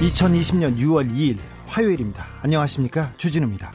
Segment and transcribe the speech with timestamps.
[0.00, 2.24] 2020년 6월 2일 화요일입니다.
[2.42, 3.12] 안녕하십니까?
[3.16, 3.72] 주진우입니다.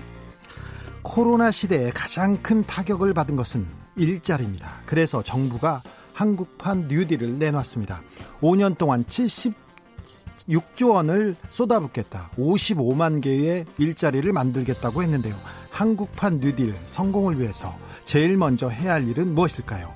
[1.01, 4.73] 코로나 시대에 가장 큰 타격을 받은 것은 일자리입니다.
[4.85, 8.01] 그래서 정부가 한국판 뉴딜을 내놨습니다.
[8.39, 12.31] 5년 동안 76조 원을 쏟아붓겠다.
[12.37, 15.37] 55만 개의 일자리를 만들겠다고 했는데요.
[15.71, 19.93] 한국판 뉴딜 성공을 위해서 제일 먼저 해야 할 일은 무엇일까요?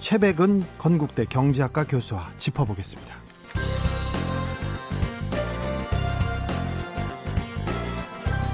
[0.00, 3.19] 최백은 건국대 경제학과 교수와 짚어보겠습니다.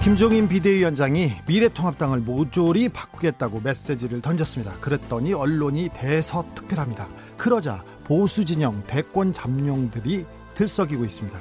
[0.07, 4.75] 김종인 비대위원장이 미래통합당을 모조리 바꾸겠다고 메시지를 던졌습니다.
[4.75, 7.09] 그랬더니 언론이 대서특필합니다.
[7.37, 11.37] 그러자 보수 진영 대권 잠룡들이 들썩이고 있습니다.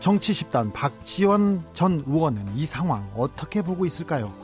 [0.00, 4.34] 정치 집단 박지원 전 의원은 이 상황 어떻게 보고 있을까요?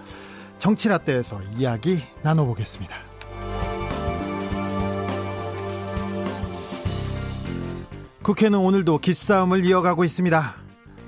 [0.61, 2.95] 정치라떼에서 이야기 나눠보겠습니다.
[8.23, 10.55] 국회는 오늘도 기싸움을 이어가고 있습니다.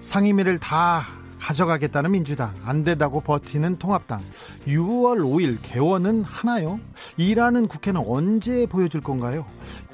[0.01, 1.18] 상임위를 다
[1.49, 4.21] 가져가겠다는 민주당, 안 된다고 버티는 통합당.
[4.67, 6.79] 6월 5일 개원은 하나요?
[7.17, 9.47] 일하는 국회는 언제 보여줄 건가요?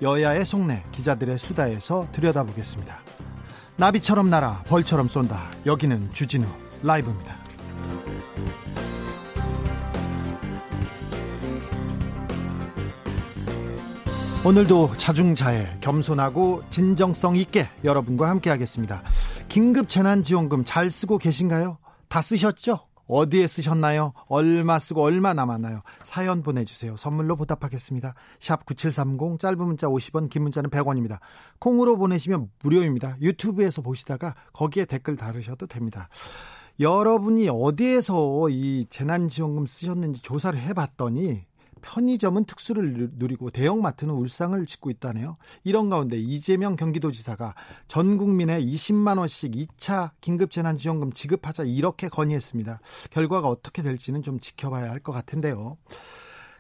[0.03, 2.99] 여야의 속내, 기자들의 수다에서 들여다보겠습니다.
[3.77, 5.41] 나비처럼 날아 벌처럼 쏜다.
[5.65, 6.45] 여기는 주진우
[6.83, 7.37] 라이브입니다.
[14.45, 19.03] 오늘도 자중자애, 겸손하고 진정성 있게 여러분과 함께 하겠습니다.
[19.55, 21.79] 긴급 재난지원금 잘 쓰고 계신가요?
[22.09, 22.89] 다 쓰셨죠?
[23.07, 24.13] 어디에 쓰셨나요?
[24.27, 25.83] 얼마 쓰고 얼마 남았나요?
[26.03, 26.97] 사연 보내주세요.
[26.97, 28.15] 선물로 보답하겠습니다.
[28.41, 31.21] 샵 9730 짧은 문자 50원 긴 문자는 100원입니다.
[31.61, 33.17] 콩으로 보내시면 무료입니다.
[33.21, 36.09] 유튜브에서 보시다가 거기에 댓글 달으셔도 됩니다.
[36.81, 41.45] 여러분이 어디에서 이 재난지원금 쓰셨는지 조사를 해봤더니
[41.85, 45.37] 편의점은 특수를 누리고 대형마트는 울상을 짓고 있다네요.
[45.63, 47.55] 이런 가운데 이재명 경기도지사가
[47.87, 52.81] 전 국민에 20만 원씩 2차 긴급재난지원금 지급하자 이렇게 건의했습니다.
[53.11, 55.77] 결과가 어떻게 될지는 좀 지켜봐야 할 것 같은데요.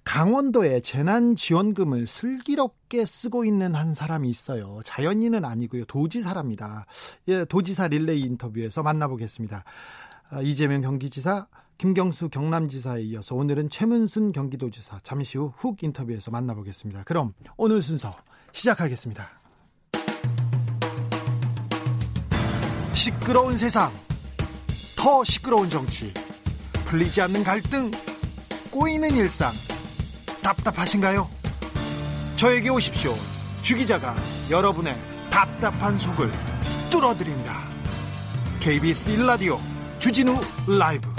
[0.05, 4.81] 강원도에 재난지원금을 슬기롭게 쓰고 있는 한 사람이 있어요.
[4.85, 5.87] 자연인은 아니고요.
[5.87, 6.85] 도지사랍니다.
[7.29, 9.65] 예, 도지사 릴레이 인터뷰에서 만나보겠습니다.
[10.29, 11.47] 아, 이재명 경기지사
[11.79, 17.03] 김경수 경남지사에 이어서 오늘은 최문순 경기도지사 잠시 후 훅 인터뷰에서 만나보겠습니다.
[17.05, 18.15] 그럼 오늘 순서
[18.53, 19.29] 시작하겠습니다.
[22.95, 23.91] 시끄러운 세상,
[24.97, 26.15] 더 시끄러운 정치,
[26.87, 27.91] 풀리지 않는 갈등,
[28.71, 29.51] 꼬이는 일상,
[30.43, 31.29] 답답하신가요?
[32.37, 33.15] 저에게 오십시오.
[33.62, 34.15] 주 기자가
[34.51, 34.95] 여러분의
[35.31, 36.31] 답답한 속을
[36.91, 37.59] 뚫어드립니다.
[38.61, 39.59] KBS 1라디오
[39.99, 40.39] 주진우
[40.79, 41.13] 라이브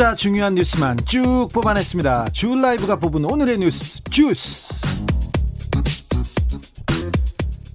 [0.00, 2.30] 진짜 중요한 뉴스만 쭉 뽑아냈습니다.
[2.30, 4.86] 주 라이브가 뽑은 오늘의 뉴스 주스.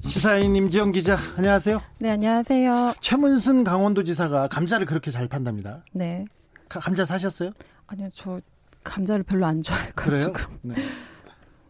[0.07, 1.79] 시사인 임지영 기자, 안녕하세요.
[1.99, 2.95] 네, 안녕하세요.
[2.99, 5.83] 최문순 강원도지사가 감자를 그렇게 잘 판답니다.
[5.91, 6.25] 네.
[6.67, 7.51] 가, 감자 사셨어요?
[7.85, 8.39] 아니요, 저
[8.83, 9.93] 감자를 별로 안 좋아해가지고.
[10.33, 10.33] 그래요?
[10.63, 10.73] 네.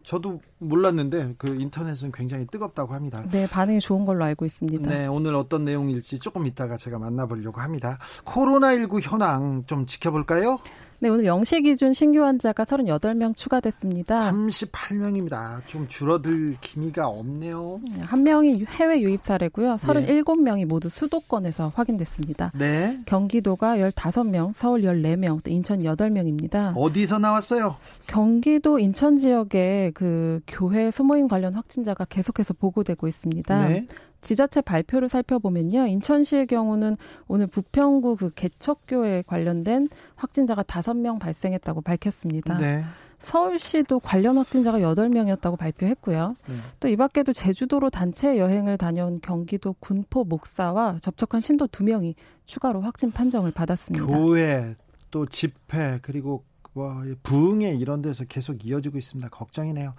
[0.06, 3.24] 저도 몰랐는데 그 인터넷은 굉장히 뜨겁다고 합니다.
[3.28, 4.88] 네, 반응이 좋은 걸로 알고 있습니다.
[4.88, 7.98] 네, 오늘 어떤 내용일지 조금 이따가 제가 만나보려고 합니다.
[8.24, 10.60] 코로나19 현황 좀 지켜볼까요?
[10.98, 14.32] 네, 오늘 0시 기준 신규 환자가 38명 추가됐습니다.
[14.32, 15.66] 38명입니다.
[15.66, 17.80] 좀 줄어들 기미가 없네요.
[18.00, 19.74] 한 명이 해외 유입 사례고요.
[19.74, 20.64] 37명이 네.
[20.64, 22.50] 모두 수도권에서 확인됐습니다.
[22.54, 22.98] 네.
[23.04, 26.72] 경기도가 15명, 서울 14명, 또 인천 8명입니다.
[26.74, 27.76] 어디서 나왔어요?
[28.06, 33.68] 경기도 인천 지역에 그 교회 소모임 관련 확진자가 계속해서 보고되고 있습니다.
[33.68, 33.86] 네.
[34.26, 35.86] 지자체 발표를 살펴보면요.
[35.86, 36.96] 인천시의 경우는
[37.28, 42.58] 오늘 부평구 그 개척교에 관련된 확진자가 5명 발생했다고 밝혔습니다.
[42.58, 42.82] 네.
[43.20, 46.34] 서울시도 관련 확진자가 8명이었다고 발표했고요.
[46.48, 46.54] 네.
[46.80, 52.14] 또이 밖에도 제주도로 단체 여행을 다녀온 경기도 군포 목사와 접촉한 신도 2명이
[52.46, 54.06] 추가로 확진 판정을 받았습니다.
[54.06, 54.74] 교회
[55.12, 56.42] 또 집회 그리고
[56.74, 59.28] 와, 부흥회 이런 데서 계속 이어지고 있습니다.
[59.30, 59.94] 걱정이네요.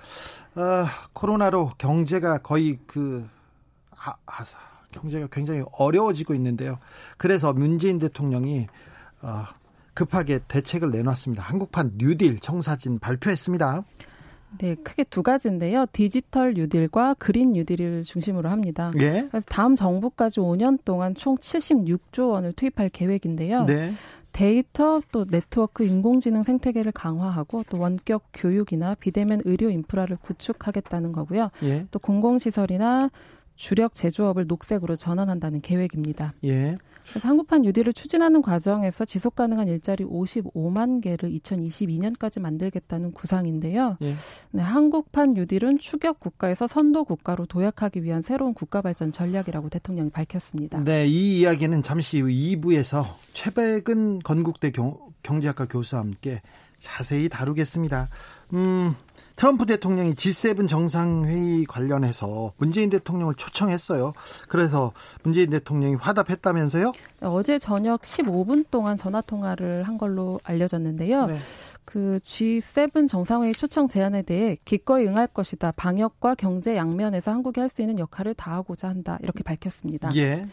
[0.55, 3.25] 아, 코로나로 경제가 거의 그
[4.03, 4.45] 아, 아,
[4.91, 6.79] 경제가 굉장히 어려워지고 있는데요.
[7.17, 8.67] 그래서 문재인 대통령이
[9.21, 9.43] 어,
[9.93, 11.43] 급하게 대책을 내놨습니다.
[11.43, 13.83] 한국판 뉴딜 청사진 발표했습니다.
[14.59, 15.85] 네, 크게 두 가지인데요.
[15.91, 18.91] 디지털 뉴딜과 그린 뉴딜을 중심으로 합니다.
[18.99, 19.27] 예?
[19.29, 23.65] 그래서 다음 정부까지 5년 동안 총 76조 원을 투입할 계획인데요.
[23.65, 23.93] 네.
[24.31, 31.49] 데이터 또 네트워크 인공지능 생태계를 강화하고 또 원격 교육이나 비대면 의료 인프라를 구축하겠다는 거고요.
[31.63, 31.87] 예.
[31.89, 33.09] 또 공공시설이나
[33.57, 36.33] 주력 제조업을 녹색으로 전환한다는 계획입니다.
[36.45, 36.75] 예.
[37.09, 43.97] 그래서 한국판 뉴딜을 추진하는 과정에서 지속 가능한 일자리 55만 개를 2022년까지 만들겠다는 구상인데요.
[44.01, 44.13] 예.
[44.51, 50.83] 네, 한국판 뉴딜은 추격 국가에서 선도 국가로 도약하기 위한 새로운 국가 발전 전략이라고 대통령이 밝혔습니다.
[50.83, 56.41] 네, 이 이야기는 잠시 후 2부에서 최백은 건국대 경, 경제학과 교수와 함께
[56.79, 58.07] 자세히 다루겠습니다.
[58.53, 58.93] 음,
[59.37, 64.13] 트럼프 대통령이 G7 정상회의 관련해서 문재인 대통령을 초청했어요.
[64.49, 66.91] 그래서 문재인 대통령이 화답했다면서요?
[67.21, 71.27] 어제 저녁 15분 동안 전화 통화를 한 걸로 알려졌는데요.
[71.27, 71.37] 네.
[71.85, 75.71] 그 G7 정상회의 초청 제안에 대해 기꺼이 응할 것이다.
[75.71, 79.17] 방역과 경제 양면에서 한국이 할 수 있는 역할을 다하고자 한다.
[79.21, 80.09] 이렇게 밝혔습니다.
[80.15, 80.45] 예.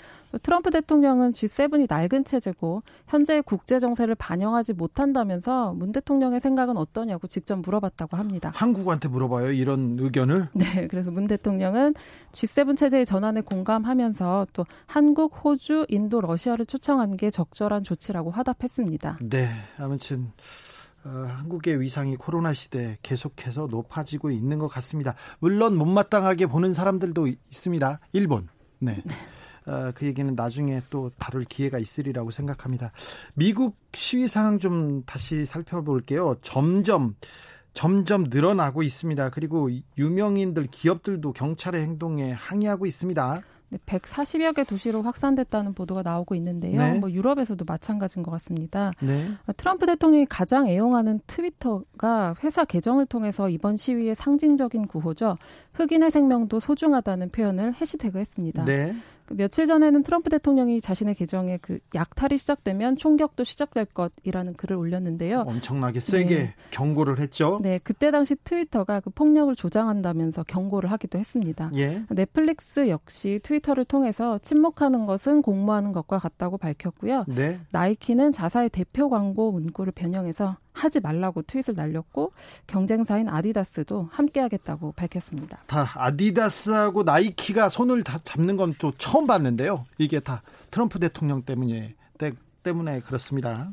[0.43, 7.57] 트럼프 대통령은 G7이 낡은 체제고 현재의 국제 정세를 반영하지 못한다면서 문 대통령의 생각은 어떠냐고 직접
[7.61, 8.51] 물어봤다고 합니다.
[8.55, 9.53] 한 국한테 물어봐요.
[9.53, 10.49] 이런 의견을?
[10.55, 10.87] 네.
[10.89, 11.95] 그래서 문 대통령은
[12.33, 19.19] G7 체제의 전환에 공감하면서 또 한국, 호주, 인도, 러시아를 초청한 게 적절한 조치라고 화답했습니다.
[19.23, 19.49] 네.
[19.79, 20.33] 아무튼
[21.05, 25.15] 어, 한국의 위상이 코로나 시대에 계속해서 높아지고 있는 것 같습니다.
[25.39, 28.01] 물론 못마땅하게 보는 사람들도 있습니다.
[28.13, 28.49] 일본.
[28.79, 29.03] 네.
[29.05, 29.15] 네.
[29.67, 32.93] 어, 그 얘기는 나중에 또 다룰 기회가 있으리라고 생각합니다.
[33.35, 36.37] 미국 시위 상황 좀 다시 살펴볼게요.
[36.43, 37.15] 점점
[37.75, 39.31] 점점 늘어나고 있습니다.
[39.31, 39.69] 그리고
[39.99, 43.43] 유명인들, 기업들도 경찰의 행동에 항의하고 있습니다.
[43.87, 46.79] 140여 개 도시로 확산됐다는 보도가 나오고 있는데요.
[46.79, 46.99] 네.
[46.99, 48.93] 뭐 유럽에서도 마찬가지인 것 같습니다.
[49.01, 49.29] 네.
[49.57, 55.37] 트럼프 대통령이 가장 애용하는 트위터가 회사 계정을 통해서 이번 시위의 상징적인 구호죠.
[55.73, 58.65] 흑인의 생명도 소중하다는 표현을 해시태그했습니다.
[58.65, 58.95] 네.
[59.27, 65.41] 그 며칠 전에는 트럼프 대통령이 자신의 계정에 그 약탈이 시작되면 총격도 시작될 것이라는 글을 올렸는데요.
[65.41, 66.55] 엄청나게 세게 네.
[66.71, 67.59] 경고를 했죠.
[67.63, 71.71] 네, 그때 당시 트위터가 그 폭력을 조장한다면서 경고를 하기도 했습니다.
[71.77, 72.03] 예.
[72.11, 77.25] 넷플릭스 역시 트위터를 통해서 침묵하는 것은 공모하는 것과 같다고 밝혔고요.
[77.29, 77.61] 네.
[77.71, 82.33] 나이키는 자사의 대표 광고 문구를 변형해서 하지 말라고 트윗을 날렸고
[82.67, 85.61] 경쟁사인 아디다스도 함께하겠다고 밝혔습니다.
[85.67, 89.87] 다 아디다스하고 나이키가 손을 다 잡는 건 또 처음 봤는데요.
[89.99, 91.95] 이게 다 트럼프 대통령 때문에
[92.65, 93.71] 때문에 그렇습니다.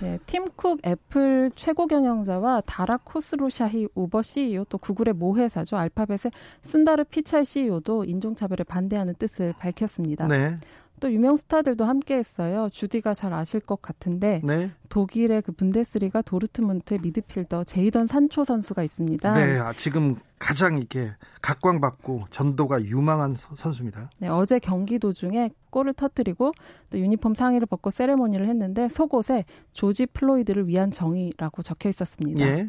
[0.00, 6.32] 네, 팀쿡 애플 최고 경영자와 다라 코스로샤히 우버 CEO 또 구글의 모회사죠 알파벳의
[6.62, 10.26] 순다르 피찰 CEO도 인종차별에 반대하는 뜻을 밝혔습니다.
[10.26, 10.56] 네.
[11.00, 12.68] 또 유명 스타들도 함께했어요.
[12.70, 14.70] 주디가 잘 아실 것 같은데 네.
[14.90, 19.30] 독일의 그 분데스리가 도르트문트의 미드필더 제이던 산초 선수가 있습니다.
[19.32, 21.10] 네, 아, 지금 가장 이렇게
[21.42, 24.10] 각광받고 전도가 유망한 선수입니다.
[24.18, 26.52] 네, 어제 경기 도중에 골을 터뜨리고
[26.90, 32.44] 또 유니폼 상의를 벗고 세레모니를 했는데 속옷에 조지 플로이드를 위한 정의라고 적혀 있었습니다.
[32.44, 32.68] 예.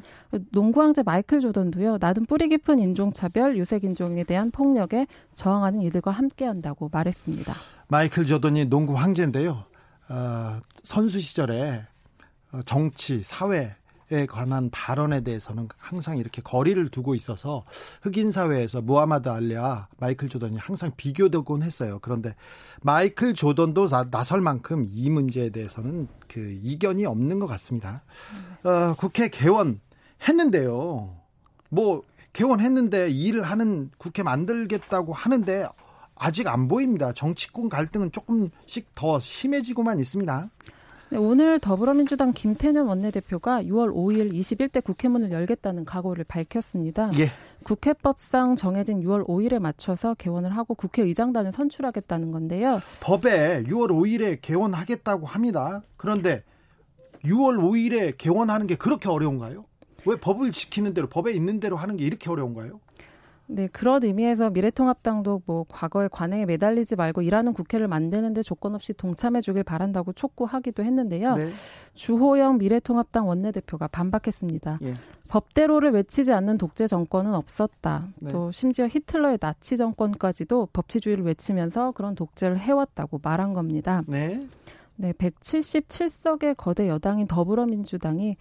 [0.51, 1.97] 농구 황제 마이클 조던도요.
[1.99, 7.53] 나는 뿌리 깊은 인종차별, 유색 인종에 대한 폭력에 저항하는 이들과 함께한다고 말했습니다.
[7.91, 9.65] 마이클 조던이 농구 황제인데요.
[10.07, 11.85] 어, 선수 시절에
[12.53, 17.65] 어, 정치, 사회에 관한 발언에 대해서는 항상 이렇게 거리를 두고 있어서
[18.01, 21.99] 흑인 사회에서 무하마드 알리와 마이클 조던이 항상 비교되곤 했어요.
[22.01, 22.33] 그런데
[22.81, 28.03] 마이클 조던도 나, 설 만큼 이 문제에 대해서는 그 이견이 없는 것 같습니다.
[28.63, 29.81] 어, 국회 개원
[30.25, 31.13] 했는데요.
[31.67, 35.67] 뭐 개원했는데 일을 하는 국회 만들겠다고 하는데
[36.21, 37.13] 아직 안 보입니다.
[37.13, 40.49] 정치권 갈등은 조금씩 더 심해지고만 있습니다.
[41.09, 47.11] 네, 오늘 더불어민주당 김태년 원내대표가 6월 5일 21대 국회문을 열겠다는 각오를 밝혔습니다.
[47.19, 47.31] 예.
[47.63, 52.81] 국회법상 정해진 6월 5일에 맞춰서 개원을 하고 국회의장단을 선출하겠다는 건데요.
[53.01, 55.81] 법에 6월 5일에 개원하겠다고 합니다.
[55.97, 56.43] 그런데
[57.25, 59.65] 6월 5일에 개원하는 게 그렇게 어려운가요?
[60.05, 62.79] 왜 법을 지키는 대로 법에 있는 대로 하는 게 이렇게 어려운가요?
[63.53, 69.41] 네, 그런 의미에서 미래통합당도 뭐 과거의 관행에 매달리지 말고 일하는 국회를 만드는데 조건 없이 동참해
[69.41, 71.35] 주길 바란다고 촉구하기도 했는데요.
[71.35, 71.49] 네.
[71.93, 74.79] 주호영 미래통합당 원내대표가 반박했습니다.
[74.83, 74.93] 예.
[75.27, 78.07] 법대로를 외치지 않는 독재 정권은 없었다.
[78.19, 78.31] 네.
[78.31, 84.01] 또 심지어 히틀러의 나치 정권까지도 법치주의를 외치면서 그런 독재를 해왔다고 말한 겁니다.
[84.07, 84.47] 네.
[84.95, 88.37] 네, 177석의 거대 여당인 더불어민주당이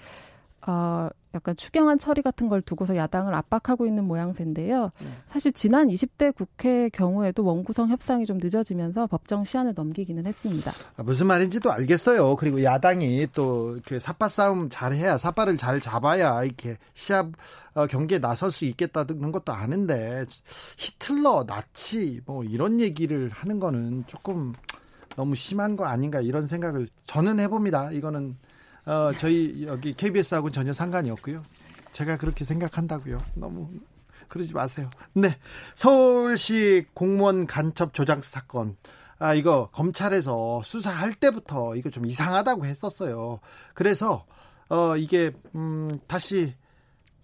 [0.66, 4.90] 어, 약간 추경안 처리 같은 걸 두고서 야당을 압박하고 있는 모양새인데요.
[5.00, 5.08] 네.
[5.28, 10.72] 사실 지난 20대 국회 경우에도 원구성 협상이 좀 늦어지면서 법정 시한을 넘기기는 했습니다.
[10.96, 12.36] 아, 무슨 말인지도 알겠어요.
[12.36, 17.28] 그리고 야당이 또 이렇게 삿바 싸움 잘해야 삿바를 잘 잡아야 이렇게 시합
[17.74, 20.26] 어, 경기에 나설 수 있겠다는 것도 아는데
[20.78, 24.52] 히틀러, 나치 뭐 이런 얘기를 하는 거는 조금
[25.16, 27.92] 너무 심한 거 아닌가 이런 생각을 저는 해봅니다.
[27.92, 28.36] 이거는
[28.90, 31.44] 어, 저희 여기 KBS하고는 전혀 상관이 없고요.
[31.92, 33.18] 제가 그렇게 생각한다고요.
[33.34, 33.70] 너무
[34.26, 34.90] 그러지 마세요.
[35.12, 35.36] 네.
[35.76, 38.76] 서울시 공무원 간첩 조작 사건.
[39.20, 43.38] 아, 이거 검찰에서 수사할 때부터 이거 좀 이상하다고 했었어요.
[43.74, 44.26] 그래서
[44.68, 46.54] 어 이게 음 다시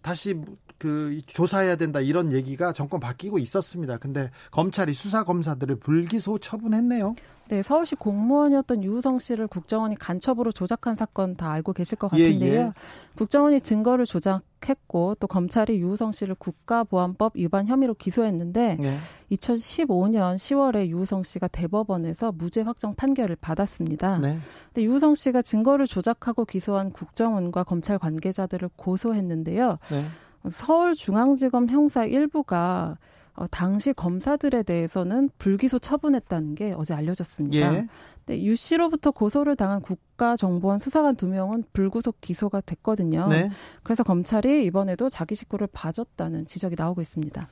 [0.03, 0.41] 다시
[0.79, 3.99] 그 조사해야 된다 이런 얘기가 정권 바뀌고 있었습니다.
[3.99, 7.17] 근데 검찰이 수사 검사들을 불기소 처분했네요.
[7.49, 12.53] 네, 서울시 공무원이었던 유우성 씨를 국정원이 간첩으로 조작한 사건 다 알고 계실 것 같은데요.
[12.53, 12.73] 예, 예.
[13.17, 18.97] 국정원이 증거를 조작했고 또 검찰이 유우성 씨를 국가보안법 위반 혐의로 기소했는데 예.
[19.31, 24.19] 2015년 10월에 유우성 씨가 대법원에서 무죄 확정 판결을 받았습니다.
[24.19, 24.39] 네.
[24.73, 29.79] 근데 유우성 씨가 증거를 조작하고 기소한 국정원과 검찰 관계자들을 고소했는데요.
[29.91, 30.05] 네.
[30.51, 32.99] 서울중앙지검 형사 일부가
[33.37, 37.75] 어, 당시 검사들에 대해서는 불기소 처분했다는 게 어제 알려졌습니다.
[37.75, 37.87] 예.
[38.27, 43.29] 네, 유 씨로부터 고소를 당한 국가정보원 수사관 두 명은 불구속 기소가 됐거든요.
[43.29, 43.51] 네.
[43.85, 47.49] 그래서 검찰이 이번에도 자기 식구를 봐줬다는 지적이 나오고 있습니다.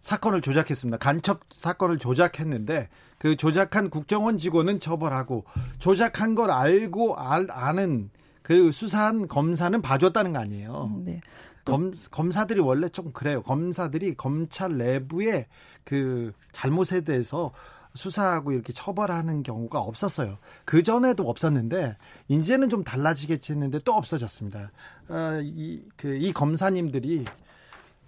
[0.00, 0.98] 사건을 조작했습니다.
[0.98, 2.88] 간첩 사건을 조작했는데
[3.18, 5.44] 그 조작한 국정원 직원은 처벌하고
[5.78, 8.10] 조작한 걸 알고 알, 아는
[8.42, 10.90] 그 수사한 검사는 봐줬다는 거 아니에요.
[10.94, 11.20] 음, 네.
[11.64, 13.42] 검, 검사들이 원래 좀 그래요.
[13.42, 15.46] 검사들이 검찰 내부의
[15.84, 17.52] 그 잘못에 대해서
[17.94, 20.38] 수사하고 이렇게 처벌하는 경우가 없었어요.
[20.64, 21.96] 그 전에도 없었는데
[22.28, 24.70] 이제는 좀 달라지겠지 했는데 또 없어졌습니다.
[25.08, 27.24] 어, 이, 그, 이 검사님들이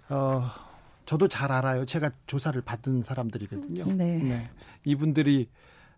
[0.09, 0.49] 어,
[1.05, 1.85] 저도 잘 알아요.
[1.85, 3.85] 제가 조사를 받은 사람들이거든요.
[3.93, 4.17] 네.
[4.17, 4.49] 네.
[4.83, 5.47] 이분들이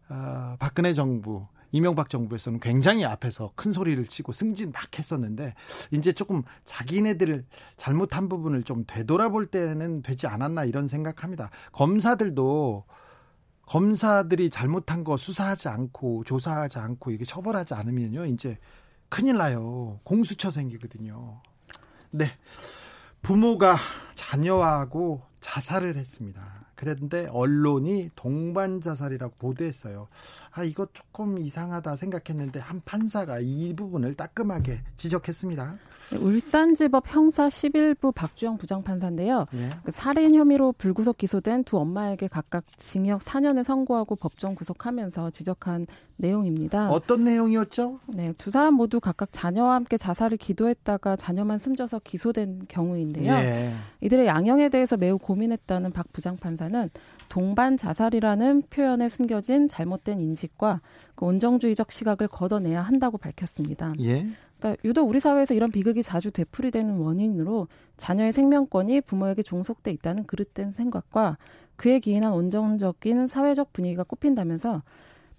[0.07, 5.53] 어, 박근혜 정부 이명박 정부에서는 굉장히 앞에서 큰 소리를 치고 승진 막 했었는데
[5.91, 7.45] 이제 조금 자기네들
[7.75, 11.49] 잘못한 부분을 좀 되돌아볼 때는 되지 않았나 이런 생각합니다.
[11.71, 12.85] 검사들도
[13.67, 18.57] 검사들이 잘못한 거 수사하지 않고 조사하지 않고 이게 처벌하지 않으면요 이제
[19.09, 21.41] 큰일 나요 공수처 생기거든요.
[22.11, 22.25] 네
[23.21, 23.77] 부모가
[24.15, 26.58] 자녀하고 자살을 했습니다.
[26.79, 30.07] 그랬는데 언론이 동반 자살이라고 보도했어요.
[30.51, 35.77] 아 이거 조금 이상하다 생각했는데 한 판사가 이 부분을 따끔하게 지적했습니다.
[36.11, 39.45] 네, 울산지법 형사 11부 박주영 부장판사인데요.
[39.51, 39.69] 네.
[39.83, 45.85] 그 살인 혐의로 불구속 기소된 두 엄마에게 각각 징역 4년을 선고하고 법정 구속하면서 지적한
[46.19, 46.89] 내용입니다.
[46.89, 47.99] 어떤 내용이었죠?
[48.07, 53.31] 네, 두 사람 모두 각각 자녀와 함께 자살을 기도했다가 자녀만 숨져서 기소된 경우인데요.
[53.33, 53.71] 예.
[54.01, 56.89] 이들의 양형에 대해서 매우 고민했다는 박 부장 판사는
[57.29, 60.81] 동반 자살이라는 표현에 숨겨진 잘못된 인식과
[61.15, 63.93] 그 온정주의적 시각을 걷어내야 한다고 밝혔습니다.
[64.01, 64.27] 예.
[64.59, 70.73] 그러니까 유독 우리 사회에서 이런 비극이 자주 되풀이되는 원인으로 자녀의 생명권이 부모에게 종속돼 있다는 그릇된
[70.73, 71.37] 생각과
[71.77, 74.83] 그에 기인한 온정적인 사회적 분위기가 꼽힌다면서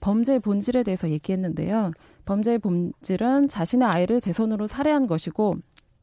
[0.01, 1.93] 범죄의 본질에 대해서 얘기했는데요.
[2.25, 5.57] 범죄의 본질은 자신의 아이를 제 손으로 살해한 것이고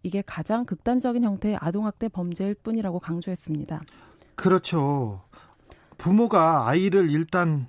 [0.03, 3.81] 이게 가장 극단적인 형태의 아동학대 범죄일 뿐이라고 강조했습니다.
[4.35, 5.21] 그렇죠.
[5.97, 7.67] 부모가 아이를 일단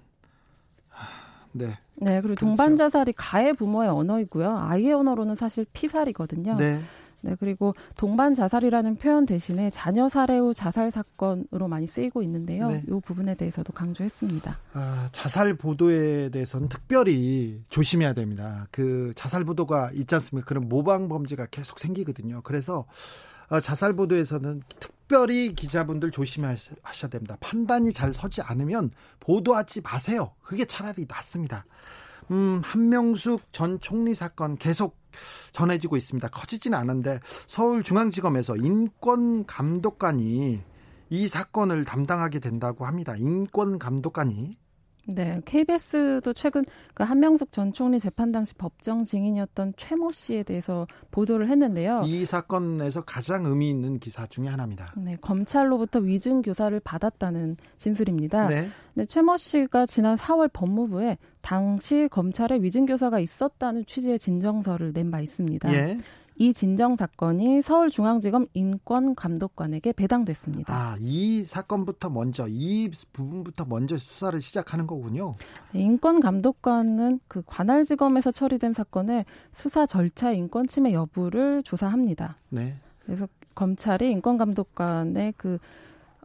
[1.52, 1.66] 네.
[1.96, 2.46] 네, 그리고 그렇죠.
[2.46, 4.56] 동반 자살이 가해 부모의 언어이고요.
[4.56, 6.56] 아이의 언어로는 사실 피살이거든요.
[6.56, 6.80] 네.
[7.20, 12.68] 네, 그리고 동반 자살이라는 표현 대신에 자녀 살해 후 자살 사건으로 많이 쓰이고 있는데요.
[12.68, 12.82] 네.
[12.86, 14.58] 이 부분에 대해서도 강조했습니다.
[14.74, 18.66] 아, 자살 보도에 대해서는 특별히 조심해야 됩니다.
[18.70, 20.46] 그 자살 보도가 있지 않습니까?
[20.46, 22.42] 그런 모방 범죄가 계속 생기거든요.
[22.42, 22.86] 그래서
[23.50, 27.36] 어, 자살 보도에서는 특별히 기자분들 조심하셔야 됩니다.
[27.40, 30.32] 판단이 잘 서지 않으면 보도하지 마세요.
[30.42, 31.64] 그게 차라리 낫습니다.
[32.30, 34.96] 음, 한명숙 전 총리 사건 계속
[35.52, 36.28] 전해지고 있습니다.
[36.28, 40.62] 커지지는 않은데 서울중앙지검에서 인권감독관이
[41.10, 43.16] 이 사건을 담당하게 된다고 합니다.
[43.16, 44.58] 인권감독관이
[45.08, 51.48] 네, KBS도 최근 그 한명숙 전 총리 재판 당시 법정 증인이었던 최모 씨에 대해서 보도를
[51.48, 52.02] 했는데요.
[52.04, 54.92] 이 사건에서 가장 의미 있는 기사 중의 하나입니다.
[54.96, 58.48] 네, 검찰로부터 위증 교사를 받았다는 진술입니다.
[58.48, 58.68] 네.
[58.94, 65.20] 네, 최모 씨가 지난 4월 법무부에 당시 검찰에 위증 교사가 있었다는 취지의 진정서를 낸 바
[65.20, 65.72] 있습니다.
[65.72, 65.96] 예.
[66.40, 70.72] 이 진정 사건이 서울중앙지검 인권감독관에게 배당됐습니다.
[70.72, 75.32] 아, 이 사건부터 먼저 이 부분부터 먼저 수사를 시작하는 거군요.
[75.72, 82.36] 네, 인권감독관은 그 관할지검에서 처리된 사건의 수사 절차 인권 침해 여부를 조사합니다.
[82.50, 82.76] 네.
[83.04, 83.26] 그래서
[83.56, 85.58] 검찰이 인권감독관의 그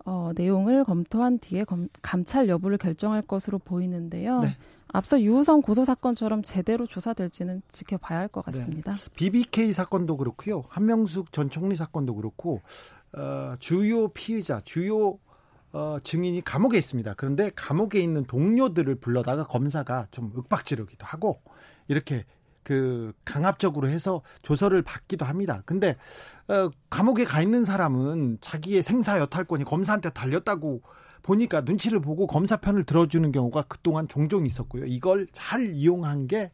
[0.05, 4.41] 어, 내용을 검토한 뒤에 검, 감찰 여부를 결정할 것으로 보이는데요.
[4.41, 4.58] 네.
[4.93, 8.93] 앞서 유우성 고소 사건처럼 제대로 조사될지는 지켜봐야 할 것 같습니다.
[8.93, 9.12] 네.
[9.15, 10.63] BBK 사건도 그렇고요.
[10.69, 12.62] 한명숙 전 총리 사건도 그렇고
[13.17, 15.17] 어, 주요 피의자, 주요
[15.71, 17.15] 어, 증인이 감옥에 있습니다.
[17.15, 21.41] 그런데 감옥에 있는 동료들을 불러다가 검사가 좀 윽박지르기도 하고
[21.88, 22.23] 이렇게
[22.62, 25.63] 그 강압적으로 해서 조서를 받기도 합니다.
[25.65, 25.97] 근데
[26.47, 30.81] 어, 감옥에 가 있는 사람은 자기의 생사 여탈권이 검사한테 달렸다고
[31.23, 34.85] 보니까 눈치를 보고 검사 편을 들어주는 경우가 그동안 종종 있었고요.
[34.85, 36.51] 이걸 잘 이용한 게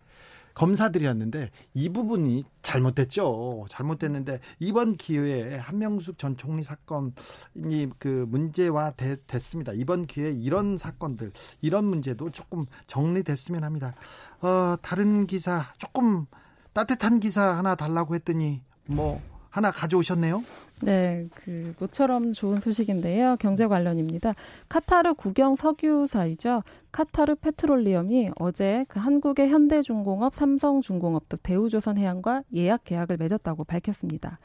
[0.53, 3.65] 검사들이었는데 이 부분이 잘못됐죠.
[3.69, 8.93] 잘못됐는데 이번 기회에 한명숙 전 총리 사건이 그 문제화
[9.27, 9.71] 됐습니다.
[9.73, 13.95] 이번 기회에 이런 사건들, 이런 문제도 조금 정리됐으면 합니다.
[14.41, 16.25] 어, 다른 기사 조금
[16.73, 20.43] 따뜻한 기사 하나 달라고 했더니 뭐 하나 가져오셨네요.
[20.81, 23.35] 네, 그 모처럼 좋은 소식인데요.
[23.37, 24.35] 경제 관련입니다.
[24.69, 26.63] 카타르 국영 석유사이죠.
[26.91, 34.39] 카타르 페트롤리엄이 어제 그 한국의 현대중공업, 삼성중공업 또 대우조선해양과 예약 계약을 맺었다고 밝혔습니다.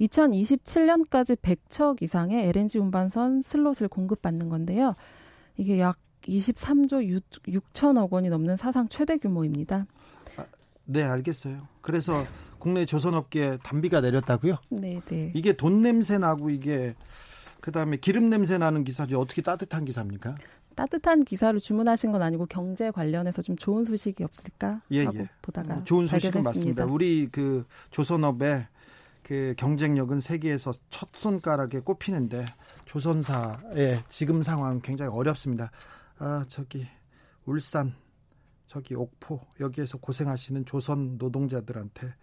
[0.00, 4.94] 2027년까지 100척 이상의 LNG 운반선 슬롯을 공급받는 건데요.
[5.56, 9.86] 이게 약 23조 6, 천억 원이 넘는 사상 최대 규모입니다.
[10.36, 10.46] 아,
[10.84, 11.68] 네, 알겠어요.
[11.80, 12.24] 그래서
[12.64, 14.56] 국내 조선업계 단비가 내렸다고요?
[14.70, 15.30] 네, 네.
[15.34, 16.94] 이게 돈 냄새 나고 이게
[17.60, 20.34] 그다음에 기름 냄새 나는 기사지 어떻게 따뜻한 기사입니까?
[20.74, 25.28] 따뜻한 기사를 주문하신 건 아니고 경제 관련해서 좀 좋은 소식이 없을까 예, 하고 예.
[25.42, 26.86] 보다가 음, 좋은 소식은 맞습니다.
[26.86, 28.66] 우리 그 조선업의
[29.22, 32.46] 그 경쟁력은 세계에서 첫 손가락에 꼽히는데
[32.86, 35.70] 조선사의 지금 상황은 굉장히 어렵습니다.
[36.18, 36.86] 아 저기
[37.44, 37.92] 울산
[38.66, 42.14] 저기 옥포 여기에서 고생하시는 조선 노동자들한테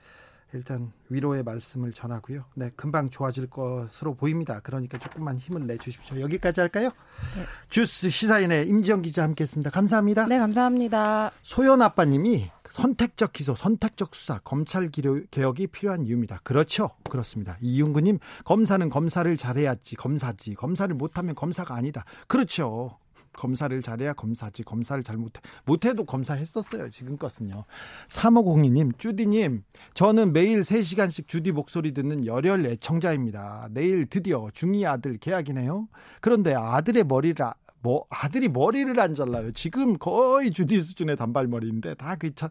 [0.53, 2.45] 일단 위로의 말씀을 전하고요.
[2.55, 4.59] 네, 금방 좋아질 것으로 보입니다.
[4.61, 6.19] 그러니까 조금만 힘을 내 주십시오.
[6.19, 6.89] 여기까지 할까요?
[7.35, 7.43] 네.
[7.69, 9.69] 주스 시사인의 임지영 기자 함께했습니다.
[9.69, 10.27] 감사합니다.
[10.27, 11.31] 네, 감사합니다.
[11.41, 16.39] 소연 아빠님이 선택적 기소, 선택적 수사, 검찰 개혁이 필요한 이유입니다.
[16.43, 16.91] 그렇죠.
[17.09, 17.57] 그렇습니다.
[17.61, 20.55] 이윤구님, 검사는 검사를 잘해야지, 검사지.
[20.55, 22.05] 검사를 못하면 검사가 아니다.
[22.27, 22.97] 그렇죠.
[23.33, 27.65] 검사를 잘해야 검사지 검사를 잘 못해 못해도 검사했었어요 지금껏은요
[28.07, 29.63] 3502님 주디님
[29.93, 35.87] 저는 매일 3시간씩 주디 목소리 듣는 열혈 애청자입니다 내일 드디어 중2 아들 계약이네요
[36.19, 42.15] 그런데 아들의 머리를 아, 뭐 아들이 머리를 안 잘라요 지금 거의 주디 수준의 단발머리인데 다
[42.15, 42.49] 귀찮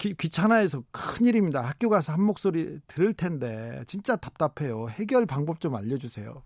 [0.00, 1.60] 귀찮아해서 큰일입니다.
[1.60, 4.88] 학교 가서 한 목소리 들을 텐데 진짜 답답해요.
[4.88, 6.42] 해결 방법 좀 알려주세요.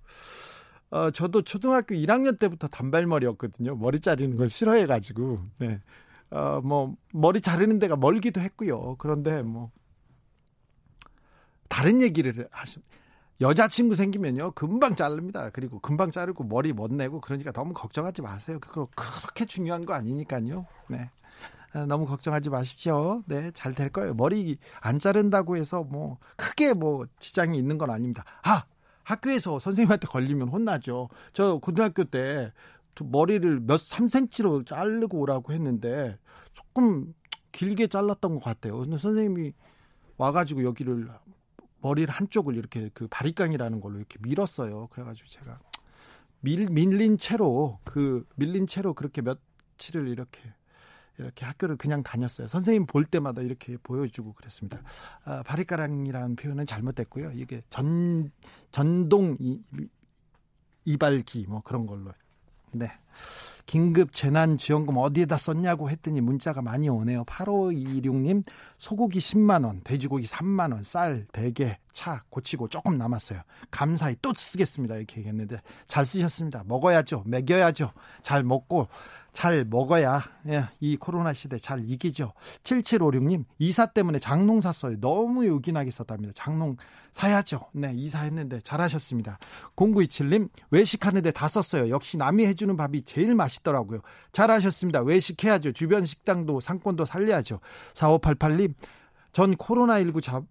[0.95, 3.75] 어, 저도 초등학교 1학년 때부터 단발머리였거든요.
[3.75, 5.81] 머리 자르는 걸 싫어해가지고, 네.
[6.31, 8.95] 어, 뭐, 머리 자르는 데가 멀기도 했고요.
[8.99, 9.73] 그런데 뭐,
[11.69, 12.79] 다른 얘기를 하시
[13.41, 15.51] 여자친구 생기면요, 금방 자릅니다.
[15.51, 18.61] 그리고 금방 자르고 머리 못 내고 그러니까 너무 걱정하지 마세요.
[18.61, 20.65] 그거 그렇게 중요한 거 아니니까요.
[20.89, 21.11] 네.
[21.73, 23.25] 아, 너무 걱정하지 마십시오.
[23.27, 24.15] 네, 잘 될 거예요.
[24.15, 28.23] 머리 안 자른다고 해서 뭐 크게 뭐 지장이 있는 건 아닙니다.
[28.45, 28.63] 아,
[29.05, 31.09] 학교에서 선생님한테 걸리면 혼나죠.
[31.33, 32.53] 저 고등학교 때
[33.03, 36.19] 머리를 몇 3cm로 자르고 오라고 했는데
[36.53, 37.15] 조금
[37.53, 38.79] 길게 잘랐던 것 같아요.
[38.79, 39.53] 근데 선생님이
[40.17, 41.09] 와가지고 여기를
[41.81, 44.89] 머리를 한쪽을 이렇게 그 바리깡이라는 걸로 이렇게 밀었어요.
[44.89, 45.59] 그래가지고 제가
[46.41, 50.41] 밀, 밀린 채로 그 밀린 채로 그렇게 며칠을 이렇게
[51.19, 52.49] 이렇게 학교를 그냥 다녔어요.
[52.49, 54.81] 선생님 볼 때마다 이렇게 보여주고 그랬습니다.
[55.25, 57.33] 아, 바리가랑이라는 표현은 잘못됐고요.
[57.33, 58.31] 이게 전
[58.73, 59.61] 전동 이,
[60.85, 62.13] 이발기 뭐 그런 걸로.
[62.73, 62.91] 네.
[63.67, 67.25] 긴급 재난 지원금 어디에다 썼냐고 했더니 문자가 많이 오네요.
[67.25, 68.45] 8526님,
[68.77, 73.41] 소고기 10만 원, 돼지고기 3만 원, 쌀, 대게, 차 고치고 조금 남았어요.
[73.71, 74.97] 감사히 또 쓰겠습니다.
[74.97, 76.65] 이렇게 얘기했는데 잘 쓰셨습니다.
[76.67, 77.23] 먹어야죠.
[77.27, 77.93] 먹여야죠.
[78.23, 78.89] 잘 먹고
[79.35, 82.33] 잘 먹어야 예, 이 코로나 시대 잘 이기죠.
[82.63, 84.99] 7756님 이사 때문에 장롱 샀어요.
[85.01, 86.33] 너무 요긴하게 썼답니다.
[86.35, 86.77] 장롱
[87.13, 87.67] 사야죠.
[87.73, 89.39] 네 이사했는데 잘하셨습니다.
[89.77, 91.91] 0927님 외식하는데 다 썼어요.
[91.91, 94.01] 역시 남이 해주는 밥이 제일 맛있더라고요.
[94.33, 95.03] 잘하셨습니다.
[95.03, 95.73] 외식해야죠.
[95.73, 97.61] 주변 식당도 상권도 살려야죠.
[97.95, 98.75] 4588님
[99.33, 100.45] 전 코로나19 잡,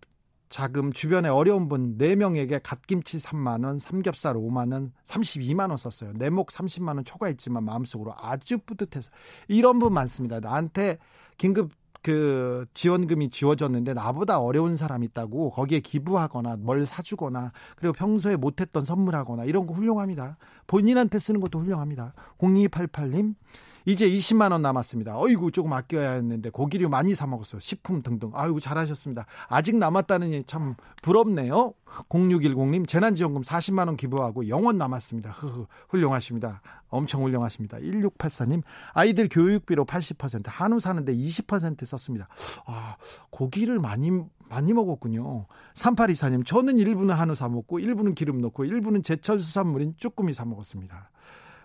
[0.53, 6.13] 자금 주변에 어려운 분 4명에게 갓김치 3만 원, 삼겹살 5만 원, 32만 원 썼어요.
[6.13, 9.09] 내 목 30만 원 초과했지만 마음속으로 아주 뿌듯해서
[9.47, 10.39] 이런 분 많습니다.
[10.39, 10.99] 나한테
[11.39, 11.71] 긴급
[12.03, 19.45] 그 지원금이 지워졌는데 나보다 어려운 사람 있다고 거기에 기부하거나 뭘 사주거나 그리고 평소에 못했던 선물하거나
[19.45, 20.37] 이런 거 훌륭합니다.
[20.67, 22.13] 본인한테 쓰는 것도 훌륭합니다.
[22.37, 23.33] 0288님
[23.85, 25.17] 이제 20만 원 남았습니다.
[25.19, 27.59] 어이구 조금 아껴야 했는데 고기류 많이 사 먹었어요.
[27.59, 28.31] 식품 등등.
[28.33, 29.25] 아이고 잘하셨습니다.
[29.47, 31.73] 아직 남았다는 참 부럽네요.
[32.09, 35.31] 0610님 재난지원금 40만 원 기부하고 영원 남았습니다.
[35.31, 36.61] 흐흐 훌륭하십니다.
[36.89, 37.77] 엄청 훌륭하십니다.
[37.77, 42.27] 1684님 아이들 교육비로 80% 한우 사는데 20% 썼습니다.
[42.65, 42.95] 아
[43.29, 44.11] 고기를 많이
[44.49, 45.45] 많이 먹었군요.
[45.75, 51.09] 3824님 저는 일부는 한우 사 먹고 일부는 기름 넣고 일부는 제철 수산물인 쭈꾸미 사 먹었습니다.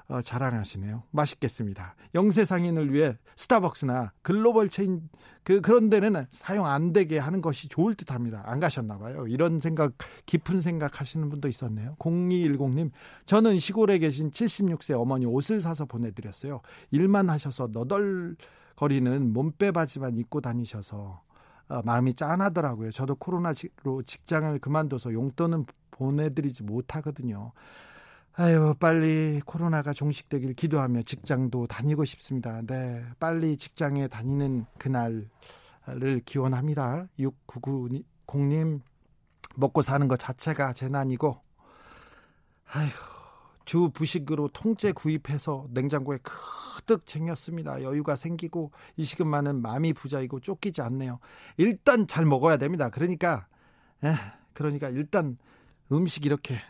[0.08, 1.02] 어, 자랑하시네요.
[1.10, 1.94] 맛있겠습니다.
[2.14, 5.08] 영세 상인을 위해 스타벅스나 글로벌 체인
[5.42, 8.42] 그 그런 데는 사용 안 되게 하는 것이 좋을 듯합니다.
[8.46, 9.26] 안 가셨나 봐요.
[9.26, 9.92] 이런 생각
[10.24, 11.96] 깊은 생각 하시는 분도 있었네요.
[11.98, 12.90] 0210 님
[13.26, 16.62] 저는 시골에 계신 76세 어머니 옷을 사서 보내 드렸어요.
[16.90, 21.20] 일만 하셔서 너덜거리는 몸빼 바지만 입고 다니셔서
[21.68, 22.92] 어, 마음이 짠하더라고요.
[22.92, 27.52] 저도 코로나로 직장을 그만둬서 용돈은 보내드리지 못하거든요.
[28.40, 32.62] 아유, 빨리 코로나가 종식되길 기도하며 직장도 다니고 싶습니다.
[32.64, 35.26] 네, 빨리 직장에 다니는 그날을
[36.24, 37.08] 기원합니다.
[37.18, 38.80] 6990님,
[39.56, 41.36] 먹고 사는 것 자체가 재난이고,
[42.74, 42.88] 아휴,
[43.64, 47.82] 주 부식으로 통째 구입해서 냉장고에 크득 챙겼습니다.
[47.82, 51.18] 여유가 생기고 이 시간만은 마음이 부자이고 쫓기지 않네요.
[51.56, 52.88] 일단 잘 먹어야 됩니다.
[52.88, 53.48] 그러니까,
[54.04, 54.14] 에,
[54.52, 55.38] 그러니까 일단
[55.90, 56.60] 음식 이렇게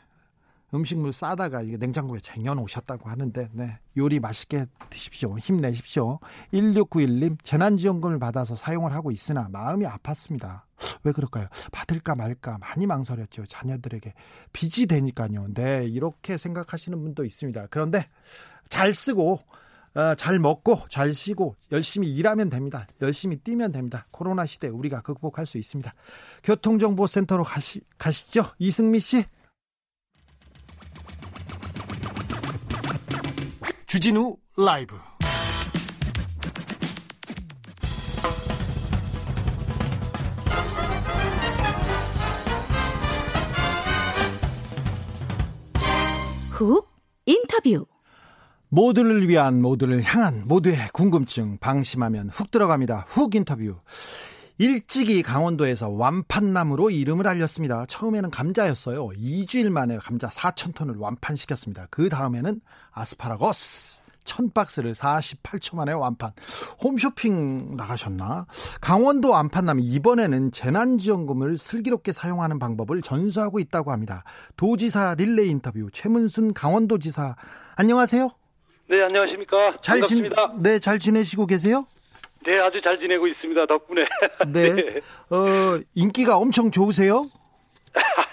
[0.74, 5.38] 음식물 싸다가 이게 냉장고에 쟁여놓으셨다고 하는데 네, 요리 맛있게 드십시오.
[5.38, 6.18] 힘내십시오.
[6.52, 10.62] 1691님 재난지원금을 받아서 사용을 하고 있으나 마음이 아팠습니다.
[11.04, 11.48] 왜 그럴까요?
[11.72, 13.46] 받을까 말까 많이 망설였죠.
[13.46, 14.12] 자녀들에게
[14.52, 15.46] 빚이 되니까요.
[15.54, 17.68] 네 이렇게 생각하시는 분도 있습니다.
[17.70, 18.06] 그런데
[18.68, 19.40] 잘 쓰고
[19.94, 22.86] 어, 잘 먹고 잘 쉬고 열심히 일하면 됩니다.
[23.00, 24.06] 열심히 뛰면 됩니다.
[24.10, 25.92] 코로나 시대 우리가 극복할 수 있습니다.
[26.44, 28.44] 교통정보센터로 가시, 가시죠.
[28.58, 29.24] 이승미 씨.
[33.88, 34.94] 주진우 라이브.
[46.50, 46.86] 훅
[47.24, 47.86] 인터뷰.
[48.68, 53.06] 모두를 위한 모두를 향한 모두의 궁금증 방심하면 훅 들어갑니다.
[53.08, 53.80] 훅 인터뷰
[54.58, 57.86] 일찍이 강원도에서 완판나무로 이름을 알렸습니다.
[57.86, 59.08] 처음에는 감자였어요.
[59.10, 61.86] 2주일 만에 감자 4천 톤을 완판시켰습니다.
[61.90, 64.02] 그 다음에는 아스파라거스.
[64.24, 66.32] 1000박스를 48초 만에 완판.
[66.82, 68.46] 홈쇼핑 나가셨나?
[68.80, 74.24] 강원도 완판남이 이번에는 재난지원금을 슬기롭게 사용하는 방법을 전수하고 있다고 합니다.
[74.56, 77.36] 도지사 릴레이 인터뷰 최문순 강원도지사
[77.76, 78.28] 안녕하세요.
[78.90, 79.78] 네, 안녕하십니까.
[79.82, 80.02] 잘.
[80.02, 80.22] 지,
[80.60, 81.86] 네, 잘 지내시고 계세요?
[82.46, 83.66] 네, 아주 잘 지내고 있습니다.
[83.66, 84.02] 덕분에.
[84.52, 84.72] 네.
[84.74, 85.00] 네.
[85.30, 87.24] 어, 인기가 엄청 좋으세요?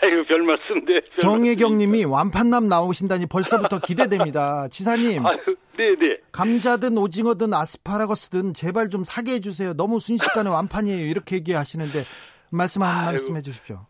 [0.02, 1.02] 아유, 별 말씀, 네.
[1.20, 4.68] 정혜경 님이 완판남 나오신다니 벌써부터 기대됩니다.
[4.72, 5.26] 지사님.
[5.26, 5.38] 아유,
[5.78, 6.18] 네, 네.
[6.32, 9.74] 감자든 오징어든 아스파라거스든 제발 좀 사게 해주세요.
[9.74, 11.06] 너무 순식간에 완판이에요.
[11.06, 12.06] 이렇게 얘기하시는데
[12.52, 13.86] 말씀 한 아유, 말씀 해주십시오.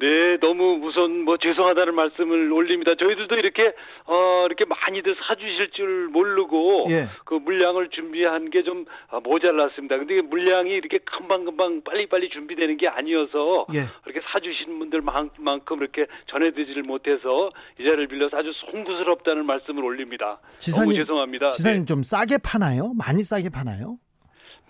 [0.00, 2.92] 네, 너무 우선 뭐 죄송하다는 말씀을 올립니다.
[2.98, 3.74] 저희들도 이렇게
[4.06, 7.04] 어 이렇게 많이들 사주실 줄 모르고 예.
[7.26, 8.84] 그 물량을 준비한 게 좀
[9.24, 9.96] 모자랐습니다.
[9.98, 13.80] 근데 물량이 이렇게 금방금방 빨리빨리 준비되는 게 아니어서 예.
[14.06, 20.40] 이렇게 사주시는 분들만큼 이렇게 전해드리지를 못해서 이 자리를 빌려서 아주 송구스럽다는 말씀을 올립니다.
[20.58, 21.50] 지사님, 너무 죄송합니다.
[21.50, 21.84] 지사님 네.
[21.86, 22.92] 좀 싸게 파나요?
[22.94, 23.96] 많이 싸게 파나요?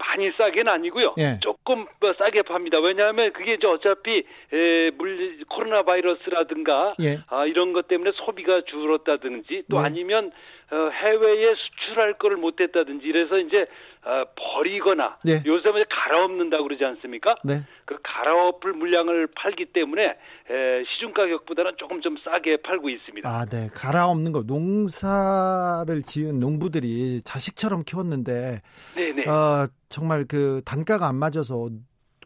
[0.00, 1.14] 많이 싸게는 아니고요.
[1.18, 1.38] 예.
[1.40, 2.80] 조금 뭐 싸게 팝니다.
[2.80, 7.20] 왜냐하면 그게 이제 어차피 에, 물 코로나 바이러스라든가 예.
[7.28, 9.84] 아, 이런 것 때문에 소비가 줄었다든지 또 네.
[9.84, 10.32] 아니면
[10.72, 13.66] 어, 해외에 수출할 거를 못했다든지 이래서 이제
[14.04, 15.42] 어, 버리거나 네.
[15.46, 17.36] 요새 뭐 갈아엎는다고 그러지 않습니까?
[17.44, 17.60] 네.
[17.90, 23.28] 그 갈아엎을 물량을 팔기 때문에 에, 시중 가격보다는 조금 좀 싸게 팔고 있습니다.
[23.28, 23.68] 아, 네.
[23.74, 28.62] 갈아엎는 거 농사를 지은 농부들이 자식처럼 키웠는데
[28.94, 29.28] 네네.
[29.28, 31.68] 어, 정말 그 단가가 안 맞아서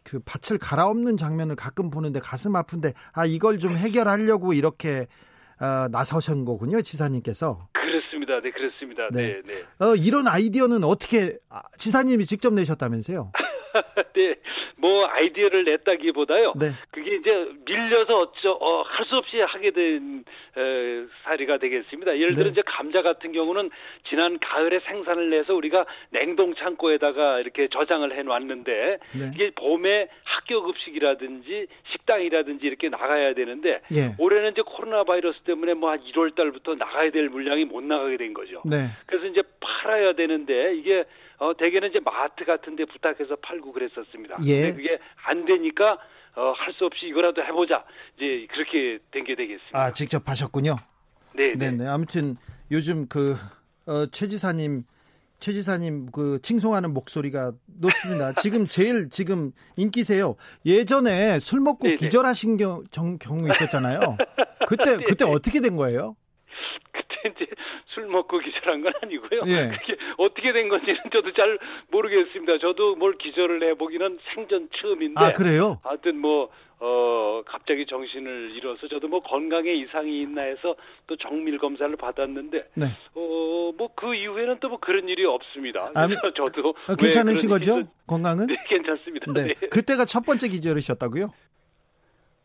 [0.03, 5.07] 그 밭을 갈아엎는 장면을 가끔 보는데 가슴 아픈데 아 이걸 좀 해결하려고 이렇게
[5.59, 7.69] 어, 나서신 거군요 지사님께서.
[7.73, 8.39] 그렇습니다.
[8.39, 9.07] 네, 그렇습니다.
[9.11, 9.53] 네, 네.
[9.53, 9.83] 네.
[9.83, 13.31] 어, 이런 아이디어는 어떻게 아, 지사님이 직접 내셨다면서요?
[14.15, 14.35] 네,
[14.77, 16.53] 뭐 아이디어를 냈다기보다요.
[16.59, 16.71] 네.
[16.91, 20.23] 그게 이제 밀려서 어쩌 어, 할 수 없이 하게 된
[20.57, 22.17] 에, 사례가 되겠습니다.
[22.17, 22.51] 예를 들어 네.
[22.53, 23.69] 이제 감자 같은 경우는
[24.09, 29.31] 지난 가을에 생산을 내서 우리가 냉동 창고에다가 이렇게 저장을 해 놨는데 네.
[29.35, 34.15] 이게 봄에 학교 급식이라든지 식당이라든지 이렇게 나가야 되는데 예.
[34.17, 38.33] 올해는 이제 코로나 바이러스 때문에 뭐 한 1월 달부터 나가야 될 물량이 못 나가게 된
[38.33, 38.63] 거죠.
[38.65, 38.87] 네.
[39.05, 41.03] 그래서 이제 팔아야 되는데 이게
[41.37, 44.37] 어 대개는 이제 마트 같은 데 부탁해서 팔고 그랬었습니다.
[44.45, 44.61] 예.
[44.71, 45.97] 근데 그게 안 되니까
[46.35, 47.85] 어, 할 수 없이 이거라도 해보자.
[48.17, 49.79] 이제 그렇게 된 게 되겠습니다.
[49.79, 50.75] 아, 직접 하셨군요.
[51.33, 51.53] 네.
[51.55, 51.87] 네, 네.
[51.87, 52.35] 아무튼
[52.71, 53.35] 요즘 그,
[53.85, 54.83] 어, 최 지사님,
[55.39, 58.33] 최 지사님 그 칭송하는 목소리가 높습니다.
[58.41, 60.35] 지금 제일 지금 인기세요.
[60.65, 61.95] 예전에 술 먹고 네네.
[61.95, 61.99] 네.
[61.99, 64.17] 기절하신 경, 경우 있었잖아요.
[64.67, 66.15] 그때, 그때 어떻게 된 거예요?
[67.25, 67.45] 이제
[67.93, 69.41] 술 먹고 기절한 건 아니고요.
[69.47, 69.69] 예.
[69.77, 71.57] 그게 어떻게 된 건지는 저도 잘
[71.91, 72.59] 모르겠습니다.
[72.59, 75.19] 저도 뭘 기절을 해보기는 생전 처음인데.
[75.23, 75.79] 아, 그래요?
[75.83, 80.75] 하여튼 뭐, 어, 갑자기 정신을 잃어서 저도 뭐 건강에 이상이 있나 해서
[81.07, 82.63] 또 정밀 검사를 받았는데.
[82.75, 82.85] 네.
[83.15, 85.89] 어, 뭐 그 이후에는 또 뭐 그런 일이 없습니다.
[85.95, 86.75] 아, 그래서 저도.
[86.87, 87.83] 아, 괜찮으신 거죠?
[88.07, 88.47] 건강은?
[88.47, 89.31] 네, 괜찮습니다.
[89.33, 89.43] 네.
[89.59, 89.67] 네.
[89.69, 91.29] 그때가 첫 번째 기절이셨다고요?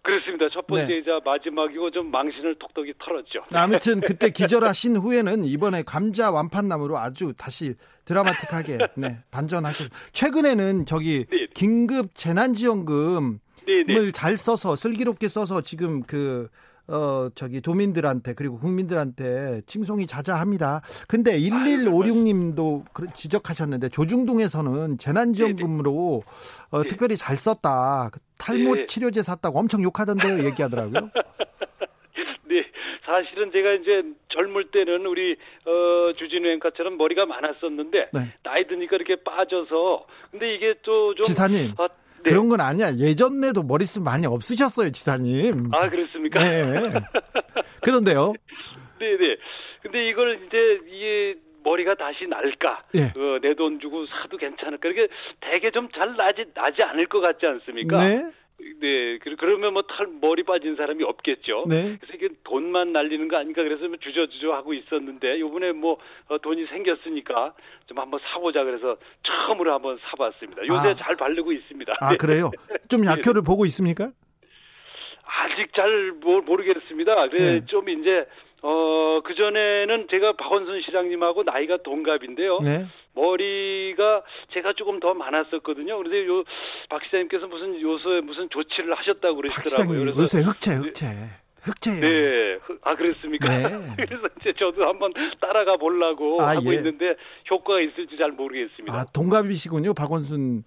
[0.02, 0.48] 그렇습니다.
[0.52, 1.20] 첫 번째이자 네.
[1.24, 3.40] 마지막이고 좀 망신을 톡톡히 털었죠.
[3.52, 7.74] 아무튼 그때 기절하신 후에는 이번에 감자 완판나무로 아주 다시
[8.06, 9.90] 드라마틱하게 네, 반전하셨.
[10.12, 11.46] 최근에는 저기 네.
[11.54, 14.10] 긴급 재난지원금을 네, 네.
[14.12, 16.48] 잘 써서 슬기롭게 써서 지금 그
[16.90, 20.82] 어, 저기 도민들한테 그리고 국민들한테 칭송이 자자합니다.
[21.08, 26.22] 근데 1156님도 지적하셨는데 조중동에서는 재난지원금으로
[26.70, 26.88] 어, 네.
[26.88, 28.10] 특별히 잘 썼다.
[28.38, 28.86] 탈모 네.
[28.86, 30.44] 치료제 샀다고 엄청 욕하던데요.
[30.46, 31.10] 얘기하더라고요.
[32.50, 32.64] 네,
[33.06, 38.34] 사실은 제가 이제 젊을 때는 우리 어, 주진우 앵커처럼 머리가 많았었는데 네.
[38.42, 41.88] 나이 드니까 이렇게 빠져서 근데 이게 또좀 지사님 아,
[42.22, 42.30] 네.
[42.30, 42.94] 그런 건 아니야.
[42.96, 45.70] 예전에도 머리숱 많이 없으셨어요, 지사님.
[45.72, 46.42] 아, 그렇습니까?
[46.42, 46.90] 네.
[47.82, 48.32] 그런데요.
[48.98, 49.36] 네, 네.
[49.82, 52.84] 근데 이걸 이제 이게 머리가 다시 날까?
[52.94, 53.04] 예.
[53.04, 54.88] 어, 내 돈 주고 사도 괜찮을까?
[54.90, 55.08] 이게
[55.40, 57.96] 되게 좀 잘 나지 나지 않을 것 같지 않습니까?
[57.96, 58.30] 네.
[58.80, 61.64] 네, 그러면 뭐 탈 머리 빠진 사람이 없겠죠.
[61.68, 61.98] 네.
[62.00, 66.66] 그래서 이게 돈만 날리는 거 아닌가 그래서 뭐 주저주저 하고 있었는데 요번에 뭐 어, 돈이
[66.66, 67.54] 생겼으니까
[67.86, 70.62] 좀 한번 사보자 그래서 처음으로 한번 사봤습니다.
[70.66, 70.94] 요새 아.
[70.96, 71.96] 잘 바르고 있습니다.
[72.00, 72.50] 아 그래요?
[72.88, 73.46] 좀 약효를 네.
[73.46, 74.10] 보고 있습니까?
[75.24, 77.28] 아직 잘 모르겠습니다.
[77.28, 77.66] 그래 네.
[77.66, 78.26] 좀 이제
[78.62, 82.60] 어, 그전에는 제가 박원순 시장님하고 나이가 동갑인데요.
[82.60, 82.86] 네.
[83.14, 85.96] 머리가 제가 조금 더 많았었거든요.
[85.98, 86.44] 그런데 요
[86.88, 90.00] 박 시장님께서 무슨 요소에 무슨 조치를 하셨다고 그러시더라고요.
[90.00, 91.06] 그래서 요새 흑채, 흑채.
[91.62, 92.00] 흑채예요.
[92.00, 92.58] 네.
[92.82, 93.48] 아 그랬습니까?
[93.48, 93.62] 네.
[93.96, 96.76] 그래서 이제 저도 한번 따라가 보려고 아, 하고 예.
[96.78, 97.14] 있는데
[97.50, 98.92] 효과가 있을지 잘 모르겠습니다.
[98.92, 99.94] 아, 동갑이시군요.
[99.94, 100.64] 박원순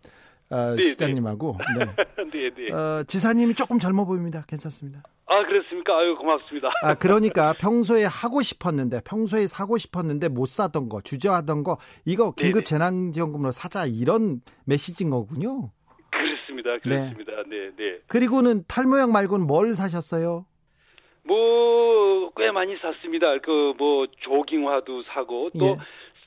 [0.54, 1.58] 어, 네, 시장님하고.
[1.80, 1.86] 네.
[2.32, 2.72] 네, 네.
[2.72, 4.46] 어, 지사님이 조금 젊어 보입니다.
[4.48, 5.02] 괜찮습니다.
[5.26, 5.98] 아, 그렇습니까?
[5.98, 6.70] 아유, 고맙습니다.
[6.84, 12.44] 아, 그러니까 평소에 하고 싶었는데, 평소에 사고 싶었는데 못 사던 거, 주저하던 거, 이거 네,
[12.44, 15.72] 긴급 재난지원금으로 사자, 이런 메시지인 거군요.
[16.12, 16.78] 그렇습니다.
[16.84, 17.32] 그렇습니다.
[17.48, 17.76] 네, 네.
[17.76, 18.00] 네.
[18.08, 20.46] 그리고는 탈모약 말고는 뭘 사셨어요?
[21.24, 23.28] 뭐, 꽤 많이 샀습니다.
[23.40, 25.78] 그, 뭐, 조깅화도 사고, 또, 예.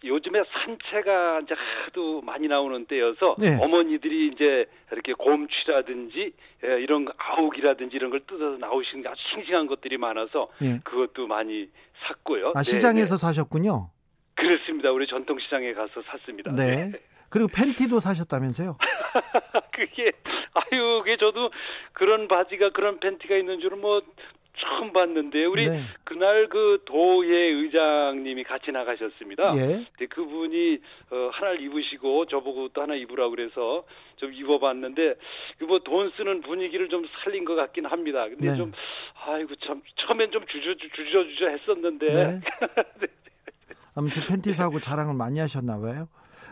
[0.06, 3.58] 요즘에 산채가 이제 하도 많이 나오는 때여서 네.
[3.60, 6.32] 어머니들이 이제 이렇게 곰취라든지
[6.64, 10.80] 예, 이런 아욱이라든지 이런 걸 뜯어서 나오시는 아주 싱싱한 것들이 많아서 네.
[10.84, 11.68] 그것도 많이
[12.06, 12.52] 샀고요.
[12.54, 13.26] 아, 시장에서 네, 네.
[13.26, 13.90] 사셨군요.
[14.34, 14.90] 그렇습니다.
[14.90, 16.52] 우리 전통시장에 가서 샀습니다.
[16.52, 16.90] 네.
[16.90, 17.00] 네.
[17.28, 18.76] 그리고 팬티도 사셨다면서요?
[19.72, 20.12] 그게
[20.54, 21.50] 아유, 그게 저도
[21.92, 24.02] 그런 바지가 그런 팬티가 있는 줄은 뭐
[24.58, 25.82] 처음 봤는데 우리 네.
[26.04, 29.54] 그날 그 도예 의장님이 같이 나가셨습니다.
[29.56, 29.84] 예.
[29.96, 30.78] 근데 그분이
[31.10, 33.84] 어, 하나를 입으시고 저보고 또 하나 입으라 그래서
[34.16, 35.14] 좀 입어봤는데
[35.58, 38.28] 그뭐돈 쓰는 분위기를 좀 살린 것 같긴 합니다.
[38.28, 38.56] 근데 네.
[38.56, 38.72] 좀
[39.26, 42.12] 아이고 참 처음엔 좀 주저 주저 주저 했었는데.
[42.12, 42.40] 네.
[43.96, 46.08] 아무튼 팬티 사고 자랑을 많이 하셨나 봐요.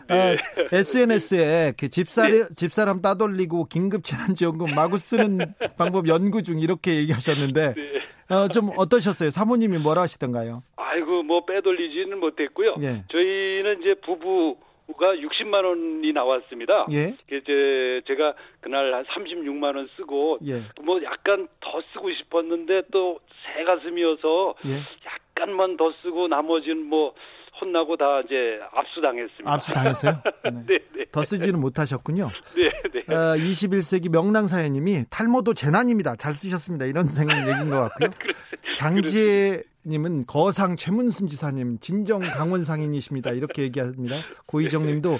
[0.09, 0.33] 네.
[0.33, 0.37] 어,
[0.71, 2.43] SNS에 그 집사람, 네.
[2.55, 5.37] 집사람 따돌리고 긴급 재난지원금 마구 쓰는
[5.77, 8.35] 방법 연구 중 이렇게 얘기하셨는데 네.
[8.35, 9.29] 어, 좀 어떠셨어요?
[9.29, 10.63] 사모님이 뭐라 하시던가요?
[10.75, 12.75] 아이고 뭐 빼돌리지는 못했고요.
[12.81, 13.03] 예.
[13.11, 14.57] 저희는 이제 부부
[14.99, 16.85] 가 60만 원이 나왔습니다.
[16.91, 17.15] 예.
[17.27, 20.63] 이제 제가 그날 한 36만 원 쓰고 예.
[20.83, 24.81] 뭐 약간 더 쓰고 싶었는데 또 새 가슴이어서 예.
[25.05, 27.13] 약간만 더 쓰고 나머지는 뭐
[27.61, 29.51] 혼나고 다 이제 압수당했습니다.
[29.51, 30.21] 압수당했어요?
[30.43, 30.51] 네.
[30.67, 31.05] 네, 네.
[31.11, 32.29] 더 쓰지는 못하셨군요.
[32.55, 32.71] 네,
[33.07, 33.13] 네.
[33.15, 36.15] 어, 21세기 명랑사회님이 탈모도 재난입니다.
[36.17, 36.85] 잘 쓰셨습니다.
[36.85, 38.09] 이런 생각 얘기인 것 같고요.
[38.75, 43.31] 장지혜 님은 거상 최문순 지사님 진정 강원 상인이십니다.
[43.31, 44.17] 이렇게 얘기합니다.
[44.47, 45.19] 고희정 님도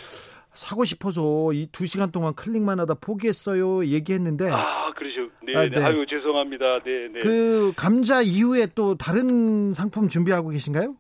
[0.54, 3.86] 사고 싶어서 이 두 시간 동안 클릭만 하다 포기했어요.
[3.86, 4.50] 얘기했는데.
[4.52, 5.30] 아, 그러죠.
[5.44, 5.84] 네, 아, 네.
[5.84, 6.80] 아유, 죄송합니다.
[6.84, 7.20] 네, 네.
[7.20, 10.96] 그 감자 이후에 또 다른 상품 준비하고 계신가요?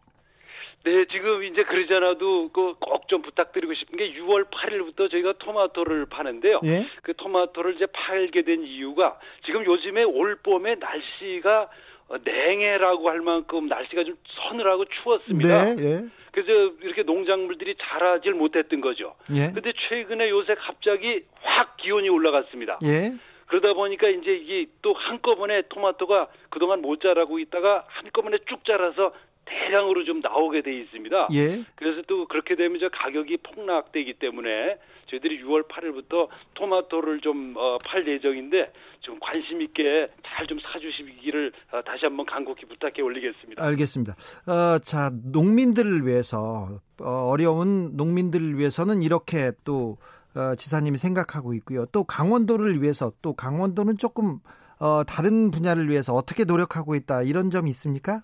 [0.86, 6.62] 네, 지금 이제 그러지 않아도 꼭 좀 부탁드리고 싶은 게 6월 8일부터 저희가 토마토를 파는데요.
[6.65, 6.86] 예?
[7.04, 11.69] 그 토마토를 이제 팔게 된 이유가 지금 요즘에 올 봄에 날씨가
[12.08, 15.76] 어, 냉해라고 할 만큼 날씨가 좀 서늘하고 추웠습니다.
[15.76, 16.06] 네, 예.
[16.32, 19.15] 그래서 이렇게 농작물들이 자라질 못했던 거죠.
[19.34, 19.52] 예.
[19.52, 22.80] 근데 최근에 요새 갑자기 확 기온이 올라갔습니다.
[22.84, 23.13] 예.
[23.48, 29.13] 그러다 보니까 이제 이게 또 한꺼번에 토마토가 그동안 못 자라고 있다가 한꺼번에 쭉 자라서
[29.45, 31.29] 대량으로 좀 나오게 돼 있습니다.
[31.34, 31.63] 예.
[31.75, 34.77] 그래서 또 그렇게 되면 저 가격이 폭락되기 때문에
[35.08, 42.05] 저희들이 6월 8일부터 토마토를 좀팔 어, 예정인데 좀 관심 있게 잘 좀 사주시기를 어, 다시
[42.05, 43.63] 한번 간곡히 부탁해 올리겠습니다.
[43.63, 44.15] 알겠습니다.
[44.47, 49.97] 어, 자 농민들을 위해서 어, 어려운 농민들을 위해서는 이렇게 또
[50.36, 51.86] 어, 지사님이 생각하고 있고요.
[51.88, 54.39] 또 강원도를 위해서 또 강원도는 조금
[54.79, 58.21] 어, 다른 분야를 위해서 어떻게 노력하고 있다 이런 점이 있습니까?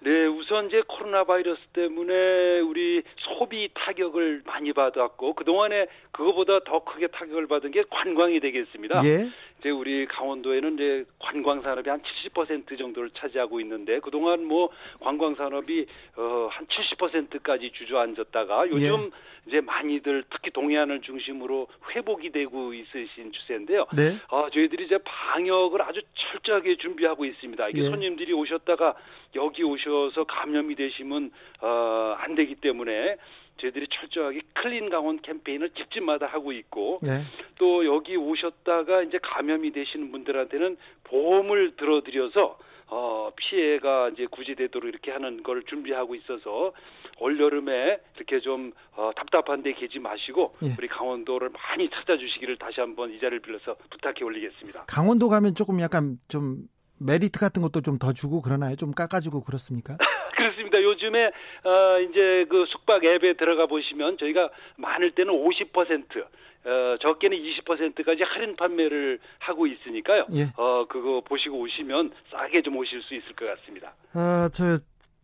[0.00, 7.08] 네, 우선 이제 코로나 바이러스 때문에 우리 소비 타격을 많이 받았고 그동안에 그거보다 더 크게
[7.08, 9.00] 타격을 받은 게 관광이 되겠습니다.
[9.04, 9.28] 예.
[9.58, 15.86] 이제 우리 강원도에는 이제 관광 산업이 한 70% 정도를 차지하고 있는데 그동안 뭐 관광 산업이
[16.16, 19.10] 어한 70%까지 주저앉았다가 요즘 예.
[19.48, 23.86] 이제 많이들 특히 동해안을 중심으로 회복이 되고 있으신 추세인데요.
[23.96, 24.18] 네.
[24.28, 27.68] 어, 저희들이 이제 방역을 아주 철저하게 준비하고 있습니다.
[27.70, 27.88] 이게 예.
[27.88, 28.94] 손님들이 오셨다가
[29.34, 31.30] 여기 오셔서 감염이 되시면
[31.62, 33.16] 어, 안 되기 때문에
[33.60, 37.22] 저희들이 철저하게 클린 강원 캠페인을 집집마다 하고 있고 네.
[37.58, 42.58] 또 여기 오셨다가 이제 감염이 되시는 분들한테는 보험을 들어드려서
[42.90, 46.72] 어, 피해가 이제 구제되도록 이렇게 하는 걸 준비하고 있어서
[47.20, 50.68] 올 여름에 이렇게 좀 어, 답답한데 계지 마시고 예.
[50.78, 54.86] 우리 강원도를 많이 찾아주시기를 다시 한번 이 자리를 빌려서 부탁해 올리겠습니다.
[54.86, 56.62] 강원도 가면 조금 약간 좀
[57.00, 58.74] 메리트 같은 것도 좀 더 주고 그러나요?
[58.76, 59.98] 좀 깎아주고 그렇습니까?
[60.78, 60.82] 그렇습니다.
[60.82, 61.26] 요즘에
[61.64, 68.56] 어 이제 그 숙박 앱에 들어가 보시면 저희가 많을 때는 50%, 어 적게는 20%까지 할인
[68.56, 70.26] 판매를 하고 있으니까요.
[70.34, 70.48] 예.
[70.56, 73.94] 어 그거 보시고 오시면 싸게 좀 오실 수 있을 것 같습니다.
[74.14, 74.78] 아 저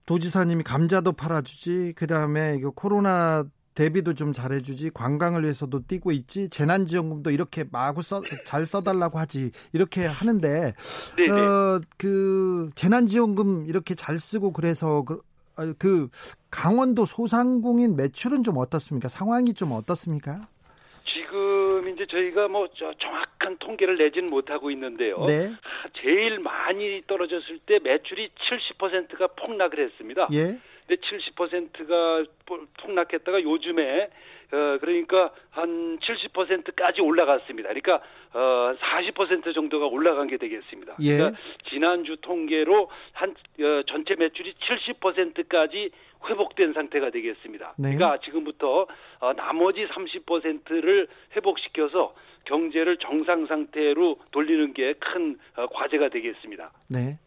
[0.07, 7.31] 도지사님이 감자도 팔아주지, 그 다음에 이거 코로나 대비도 좀 잘해주지 관광을 위해서도 뛰고 있지 재난지원금도
[7.31, 10.75] 이렇게 마구 써, 잘 써달라고 하지 이렇게 하는데
[11.17, 11.31] 네, 네.
[11.33, 15.19] 어, 그 재난지원금 이렇게 잘 쓰고 그래서 그, 아,
[15.79, 16.09] 그
[16.51, 19.09] 강원도 소상공인 매출은 좀 어떻습니까?
[19.09, 20.49] 상황이 좀 어떻습니까?
[21.05, 25.25] 지금 이제 저희가 뭐 정확한 통계를 내지는 못하고 있는데요.
[25.27, 25.53] 네.
[26.01, 28.31] 제일 많이 떨어졌을 때 매출이
[28.79, 30.29] 70%가 폭락을 했습니다.
[30.33, 30.59] 예.
[30.87, 32.25] 근데 70%가
[32.77, 34.11] 폭락했다가 요즘에
[34.55, 37.71] 어 그러니까 한 70%까지 올라갔습니다.
[37.71, 38.01] 그러니까
[38.33, 40.97] 어 40% 정도가 올라간 게 되겠습니다.
[41.01, 41.17] 예.
[41.17, 45.91] 그러니까 지난주 통계로 한 어, 전체 매출이 70%까지
[46.29, 47.75] 회복된 상태가 되겠습니다.
[47.77, 47.95] 네.
[47.95, 48.87] 그러니까 지금부터
[49.21, 52.15] 어, 나머지 30%를 회복시켜서
[52.45, 56.73] 경제를 정상 상태로 돌리는 게큰 어, 과제가 되겠습니다.
[56.89, 57.19] 네.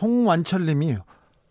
[0.00, 0.96] 홍완철 님이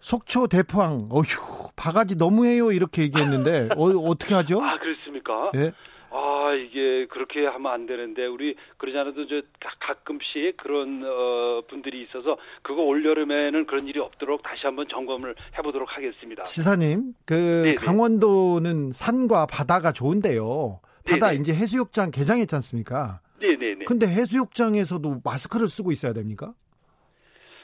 [0.02, 4.62] 속초 대포항 어휴 바가지 너무해요 이렇게 얘기했는데 어, 어떻게 하죠?
[4.62, 5.52] 아 그렇습니까?
[5.56, 5.72] 예.
[6.14, 9.42] 아 이게 그렇게 하면 안 되는데 우리 그러지 않아도 저
[9.80, 15.88] 가끔씩 그런 어, 분들이 있어서 그거 올 여름에는 그런 일이 없도록 다시 한번 점검을 해보도록
[15.90, 16.44] 하겠습니다.
[16.44, 17.76] 지사님 그 네네.
[17.76, 20.82] 강원도는 산과 바다가 좋은데요.
[21.08, 21.40] 바다 네네.
[21.42, 23.22] 이제 해수욕장 개장했지 않습니까?
[23.40, 23.86] 네네네.
[23.86, 26.54] 근데 해수욕장에서도 마스크를 쓰고 있어야 됩니까?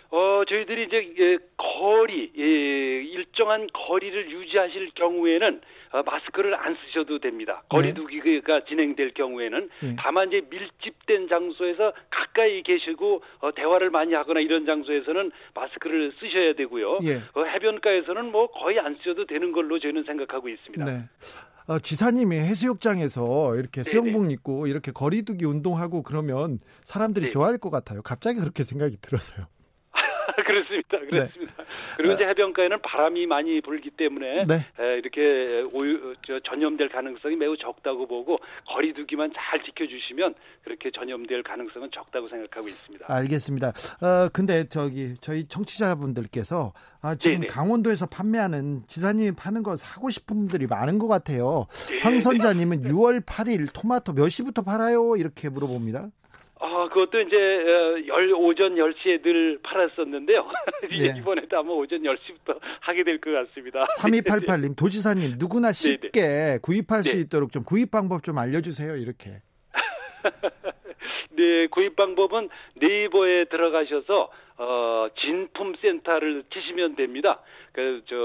[0.09, 7.63] 어, 저희들이 이제 예, 거리, 예, 일정한 거리를 유지하실 경우에는 어, 마스크를 안 쓰셔도 됩니다.
[7.69, 8.65] 거리두기가 네.
[8.67, 9.95] 진행될 경우에는 네.
[9.99, 16.99] 다만 이제 밀집된 장소에서 가까이 계시고 어, 대화를 많이 하거나 이런 장소에서는 마스크를 쓰셔야 되고요.
[17.03, 17.15] 예.
[17.33, 20.85] 어, 해변가에서는 뭐 거의 안 쓰셔도 되는 걸로 저희는 생각하고 있습니다.
[20.85, 21.03] 네.
[21.67, 27.31] 어, 지사님이 해수욕장에서 이렇게 수영복 입고 이렇게 거리두기 운동하고 그러면 사람들이 네.
[27.31, 28.01] 좋아할 것 같아요.
[28.01, 29.47] 갑자기 그렇게 생각이 들어서요.
[30.87, 31.17] 그렇습니다.
[31.17, 31.53] 그렇습니다.
[31.57, 31.63] 네.
[31.97, 34.65] 그리고 이제 해변가에는 바람이 많이 불기 때문에 네.
[34.97, 42.67] 이렇게 오유, 전염될 가능성이 매우 적다고 보고 거리두기만 잘 지켜주시면 그렇게 전염될 가능성은 적다고 생각하고
[42.67, 43.05] 있습니다.
[43.07, 43.67] 알겠습니다.
[44.01, 47.47] 어, 근데 저기 저희 청취자분들께서 아, 지금 네네.
[47.47, 51.67] 강원도에서 판매하는 지사님이 파는 거 사고 싶은 분들이 많은 것 같아요.
[51.89, 51.99] 네.
[52.01, 55.15] 황선자님은 6월 8일 토마토 몇 시부터 팔아요?
[55.17, 56.09] 이렇게 물어봅니다.
[56.59, 60.45] 아, 그것도 이제 어, 열 오전 10시에 늘 팔았었는데요.
[60.89, 61.13] 네.
[61.19, 63.85] 이번에도 아마 오전 10시부터 하게 될 것 같습니다.
[63.99, 66.59] 3288님, 도지사님, 누구나 쉽게 네네.
[66.61, 67.11] 구입할 네.
[67.11, 68.95] 수 있도록 좀 구입 방법 좀 알려주세요.
[68.95, 69.41] 이렇게.
[71.31, 77.39] 네, 구입 방법은 네이버에 들어가셔서 어, 진품 센터를 치시면 됩니다.
[77.71, 78.15] 그, 저,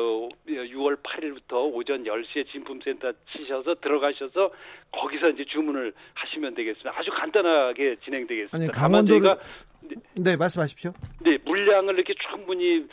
[0.48, 4.50] 6월 8일부터 오전 10시에 진품 센터 치셔서 들어가셔서
[4.92, 6.98] 거기서 이제 주문을 하시면 되겠습니다.
[6.98, 8.56] 아주 간단하게 진행되겠습니다.
[8.56, 9.36] 아니, 강원도를,
[10.14, 10.92] 네, 말씀하십시오.
[11.20, 12.86] 네, 물량을 이렇게 충분히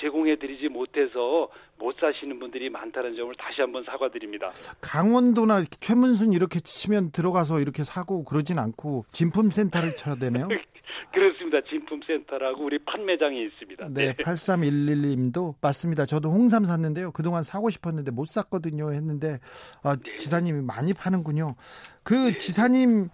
[0.00, 4.50] 제공해 드리지 못해서 못 사시는 분들이 많다는 점을 다시 한번 사과드립니다.
[4.80, 10.48] 강원도나 최문순 이렇게 치면 들어가서 이렇게 사고 그러진 않고 진품센터를 쳐야 되네요.
[11.12, 11.60] 그렇습니다.
[11.68, 13.88] 진품센터라고 우리 판매장이 있습니다.
[13.90, 14.14] 네, 네.
[14.14, 16.06] 8311님도 맞습니다.
[16.06, 17.12] 저도 홍삼 샀는데요.
[17.12, 18.92] 그동안 사고 싶었는데 못 샀거든요.
[18.92, 19.38] 했는데
[19.82, 20.16] 아, 네.
[20.16, 21.54] 지사님이 많이 파는군요.
[22.02, 22.36] 그 네.
[22.36, 23.08] 지사님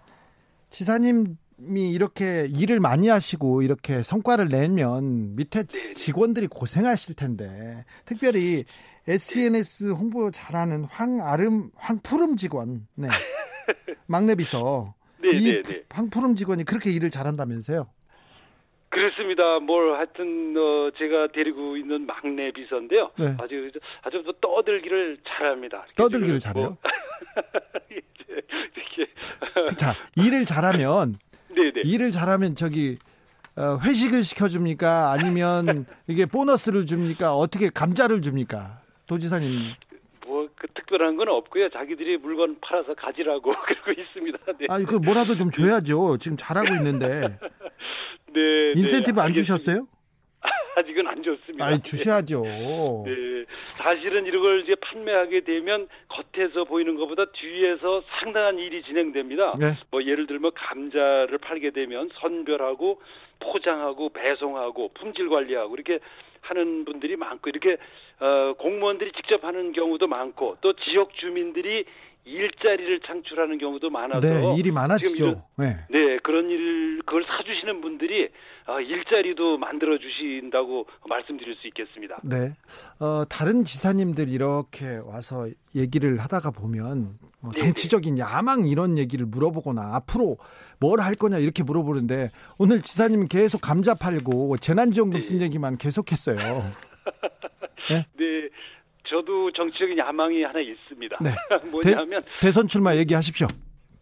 [0.69, 1.37] 지사님
[1.75, 5.91] 이 이렇게 일을 많이 하시고 이렇게 성과를 내면 밑에 네, 네.
[5.93, 8.65] 직원들이 고생하실 텐데 특별히
[9.07, 13.07] SNS 홍보 잘하는 황아름 황푸름 직원 네
[14.07, 14.93] 막내 비서
[15.23, 17.87] 네, 이 황푸름 직원이 그렇게 일을 잘한다면서요?
[18.89, 19.59] 그렇습니다.
[19.59, 23.09] 뭘 하여튼 어, 제가 데리고 있는 막내 비서인데요.
[23.17, 23.35] 네.
[23.39, 23.71] 아주
[24.03, 25.85] 아주 뭐 떠들기를 잘합니다.
[25.95, 26.65] 떠들기를 잘해요?
[26.65, 26.77] 뭐,
[27.89, 31.17] 이렇게 자 일을 잘하면
[31.49, 31.81] 네네.
[31.85, 32.99] 일을 잘하면 저기
[33.55, 35.11] 어, 회식을 시켜줍니까?
[35.11, 37.35] 아니면 이게 보너스를 줍니까?
[37.35, 38.81] 어떻게 감자를 줍니까?
[39.07, 39.73] 도지사님.
[40.63, 41.69] 뭐, 그 특별한 건 없고요.
[41.69, 44.37] 자기들이 물건 팔아서 가지라고 그러고 있습니다.
[44.59, 44.67] 네.
[44.69, 46.17] 아니, 그 뭐라도 좀 줘야죠.
[46.17, 47.37] 지금 잘하고 있는데.
[48.33, 48.71] 네.
[48.75, 49.87] 인센티브 네, 안 주셨어요?
[50.75, 51.65] 아직은 안 줬습니다.
[51.65, 52.43] 아니, 주셔야죠.
[53.05, 53.45] 네.
[53.77, 59.55] 사실은 이런 걸 이제 판매하게 되면 겉에서 보이는 것보다 뒤에서 상당한 일이 진행됩니다.
[59.59, 59.77] 네.
[59.91, 63.01] 뭐 예를 들면 감자를 팔게 되면 선별하고
[63.39, 65.99] 포장하고 배송하고 품질 관리하고 이렇게
[66.43, 67.77] 하는 분들이 많고 이렇게
[68.19, 71.85] 어, 공무원들이 직접 하는 경우도 많고 또 지역 주민들이
[72.25, 75.43] 일자리를 창출하는 경우도 많아서 네, 일이 많아지죠.
[75.57, 75.77] 네.
[75.89, 78.29] 네, 그런 일 그걸 사주시는 분들이
[78.65, 82.17] 어, 일자리도 만들어 주신다고 말씀드릴 수 있겠습니다.
[82.23, 82.53] 네,
[82.99, 90.37] 어, 다른 지사님들 이렇게 와서 얘기를 하다가 보면 뭐 정치적인 야망 이런 얘기를 물어보거나 앞으로
[90.79, 96.37] 뭘 할 거냐 이렇게 물어보는데 오늘 지사님 계속 감자 팔고 재난지원금 쓴 얘기만 계속했어요.
[97.89, 98.05] 네?
[98.17, 98.49] 네.
[99.13, 101.17] 저도 정치적인 야망이 하나 있습니다.
[101.21, 101.29] 네.
[101.69, 103.47] 뭐냐면 대, 선 출마 얘기하십시오.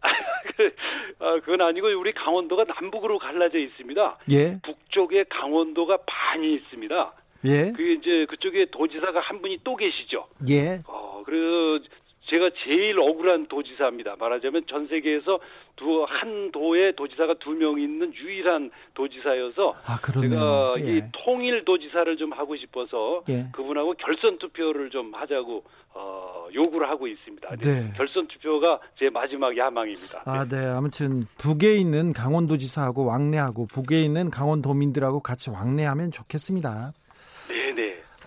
[1.20, 4.18] 아, 그건 아니고 우리 강원도가 남북으로 갈라져 있습니다.
[4.30, 4.58] 예.
[4.62, 7.12] 북쪽에 강원도가 반이 있습니다.
[7.44, 7.72] 예.
[7.76, 10.26] 그 이제 그쪽에 도지사가 한 분이 또 계시죠.
[10.48, 10.80] 예.
[10.86, 11.84] 어, 그래서
[12.32, 14.16] 제가 제일 억울한 도지사입니다.
[14.18, 15.38] 말하자면 전 세계에서
[15.76, 20.96] 두 한 도에 도지사가 두 명 있는 유일한 도지사여서 아, 제가 예.
[20.96, 23.46] 이 통일 도지사를 좀 하고 싶어서 예.
[23.52, 25.62] 그분하고 결선 투표를 좀 하자고
[25.94, 27.56] 어, 요구를 하고 있습니다.
[27.56, 27.92] 네.
[27.96, 30.22] 결선 투표가 제 마지막 야망입니다.
[30.24, 30.56] 아, 네.
[30.66, 36.92] 아무튼 북에 있는 강원도지사하고 왕래하고 북에 있는 강원도민들하고 같이 왕래하면 좋겠습니다.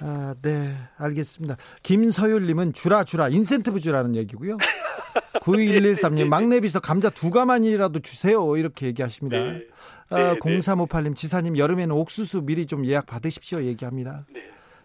[0.02, 1.58] 아, 네, 알겠습니다.
[1.84, 4.58] 김서율님은 주라 주라 인센티브 주라는 얘기고요.
[5.42, 9.38] 9113님 막내 비서 감자 두 가만이라도 주세요 이렇게 얘기하십니다.
[9.38, 9.62] 네.
[10.10, 14.26] 아, 0358님 지사님 여름에는 옥수수 미리 좀 예약 받으십시오 얘기합니다.
[14.34, 14.42] 네.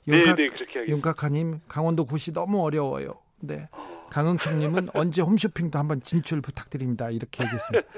[0.08, 3.14] 윤각, 네, 네, 윤각하님 강원도 곳이 너무 어려워요.
[3.40, 3.68] 네.
[4.10, 7.10] 강흥청님은 언제 홈쇼핑도 한번 진출 부탁드립니다.
[7.10, 7.88] 이렇게 얘기했습니다.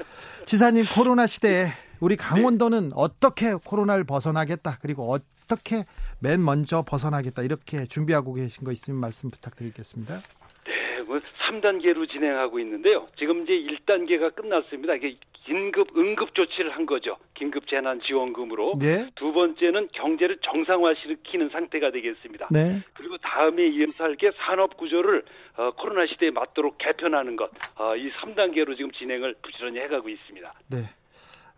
[0.46, 1.68] 지사님 코로나 시대에
[2.00, 4.78] 우리 강원도는 어떻게 코로나를 벗어나겠다.
[4.82, 5.84] 그리고 어떻게
[6.20, 7.42] 맨 먼저 벗어나겠다.
[7.42, 10.16] 이렇게 준비하고 계신 거 있으면 말씀 부탁드리겠습니다.
[10.16, 13.08] 네, 뭐 3단계로 진행하고 있는데요.
[13.18, 14.94] 지금 이제 1단계가 끝났습니다.
[14.94, 17.16] 이게 긴급 응급 조치를 한 거죠.
[17.34, 18.74] 긴급 재난 지원금으로.
[18.78, 19.10] 네.
[19.16, 22.48] 두 번째는 경제를 정상화시키는 상태가 되겠습니다.
[22.50, 22.82] 네.
[22.94, 25.24] 그리고 다음에 이어서 할 게 산업 구조를
[25.56, 27.50] 어, 코로나 시대에 맞도록 개편하는 것.
[27.76, 30.52] 어, 이 3단계로 지금 진행을 부지런히 해 가고 있습니다.
[30.68, 30.88] 네.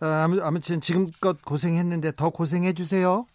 [0.00, 3.26] 아, 아무튼 지금껏 고생했는데 더 고생해 주세요.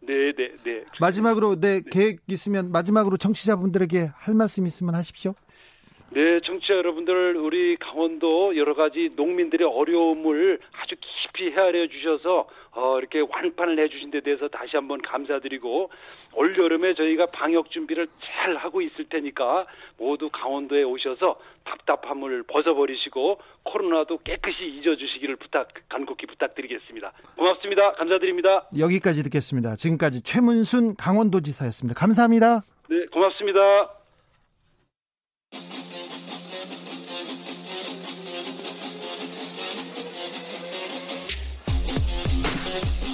[0.00, 0.84] 네, 네, 네.
[0.98, 1.90] 마지막으로 네, 네.
[1.90, 5.34] 계획 있으면 마지막으로 청취자분들에게 할 말씀 있으면 하십시오.
[6.12, 13.20] 네, 청취자 여러분들, 우리 강원도 여러 가지 농민들의 어려움을 아주 깊이 헤아려 주셔서 어, 이렇게
[13.20, 15.90] 완판을 해주신 데 대해서 다시 한번 감사드리고
[16.34, 19.66] 올 여름에 저희가 방역 준비를 잘 하고 있을 테니까
[19.98, 27.12] 모두 강원도에 오셔서 답답함을 벗어버리시고 코로나도 깨끗이 잊어주시기를 부탁 간곡히 부탁드리겠습니다.
[27.36, 27.92] 고맙습니다.
[27.92, 28.68] 감사드립니다.
[28.76, 29.76] 여기까지 듣겠습니다.
[29.76, 31.98] 지금까지 최문순 강원도지사였습니다.
[31.98, 32.62] 감사합니다.
[32.88, 33.99] 네, 고맙습니다.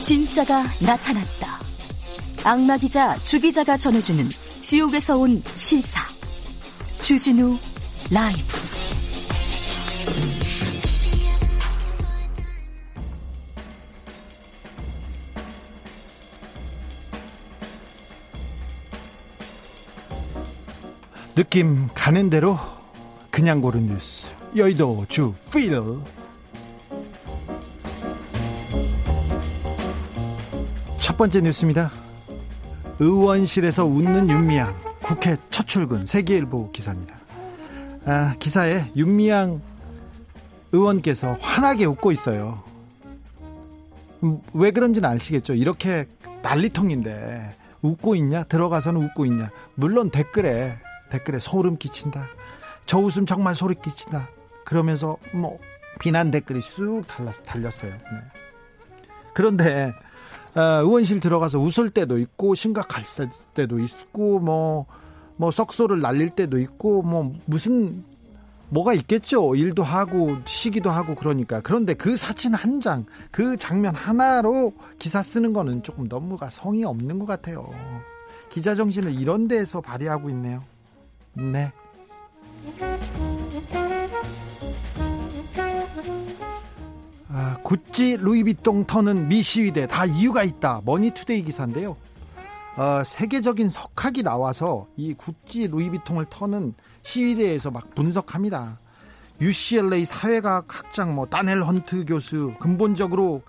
[0.06, 1.58] 진짜가 나타났다.
[2.44, 4.28] 악마 기자 주 기자가 전해주는
[4.60, 6.00] 지옥에서 온 실사.
[7.00, 7.58] 주진우
[8.12, 8.56] 라이브.
[21.36, 22.58] 느낌 가는 대로
[23.30, 24.34] 그냥 고른 뉴스.
[24.56, 25.70] 여의도 주 필.
[30.98, 31.90] 첫 번째 뉴스입니다.
[32.98, 37.14] 의원실에서 웃는 윤미향 국회 첫 출근 세계일보 기사입니다.
[38.06, 39.60] 아, 기사에 윤미향
[40.72, 42.62] 의원께서 환하게 웃고 있어요.
[44.24, 45.52] 음, 왜 그런지는 아시겠죠?
[45.52, 46.06] 이렇게
[46.42, 48.44] 난리통인데 웃고 있냐?
[48.44, 49.50] 들어가서는 웃고 있냐?
[49.74, 50.78] 물론 댓글에
[51.10, 52.28] 댓글에 소름 끼친다.
[52.86, 54.28] 저 웃음 정말 소름 끼친다.
[54.64, 55.58] 그러면서 뭐
[55.98, 57.90] 비난 댓글이 쑥 달렸, 달렸어요.
[57.92, 58.18] 네.
[59.34, 59.92] 그런데
[60.54, 63.04] 어, 의원실 들어가서 웃을 때도 있고 심각할
[63.54, 64.86] 때도 있고 뭐뭐
[65.36, 68.04] 뭐 썩소를 날릴 때도 있고 뭐 무슨
[68.68, 69.54] 뭐가 있겠죠.
[69.54, 71.60] 일도 하고 쉬기도 하고 그러니까.
[71.60, 77.18] 그런데 그 사진 한 장, 그 장면 하나로 기사 쓰는 거는 조금 너무가 성의 없는
[77.18, 77.68] 것 같아요.
[78.48, 80.62] 기자 정신을 이런 데에서 발휘하고 있네요.
[81.36, 81.70] 네.
[87.28, 90.80] 아, 구찌 루이비통 터는 미 시위대 다 이유가 있다.
[90.86, 91.94] 머니투데이 기사인데요.
[92.76, 98.78] 어, 세계적인 석학이 나와서 이 구찌 루이비통을 터는 시위대에서 막 분석합니다.
[99.40, 103.42] UCLA 사회과학 학장 뭐 다넬 헌트 교수 근본적으로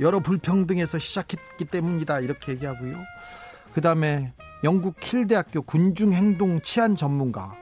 [0.00, 2.96] 여러 불평등에서 시작했기 때문이다 이렇게 얘기하고요.
[3.74, 4.32] 그 다음에
[4.64, 7.54] 영국 킬 대학교 군중행동 치안 전문가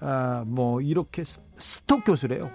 [0.00, 1.24] 아, 뭐 이렇게
[1.58, 2.50] 스톡 교수래요.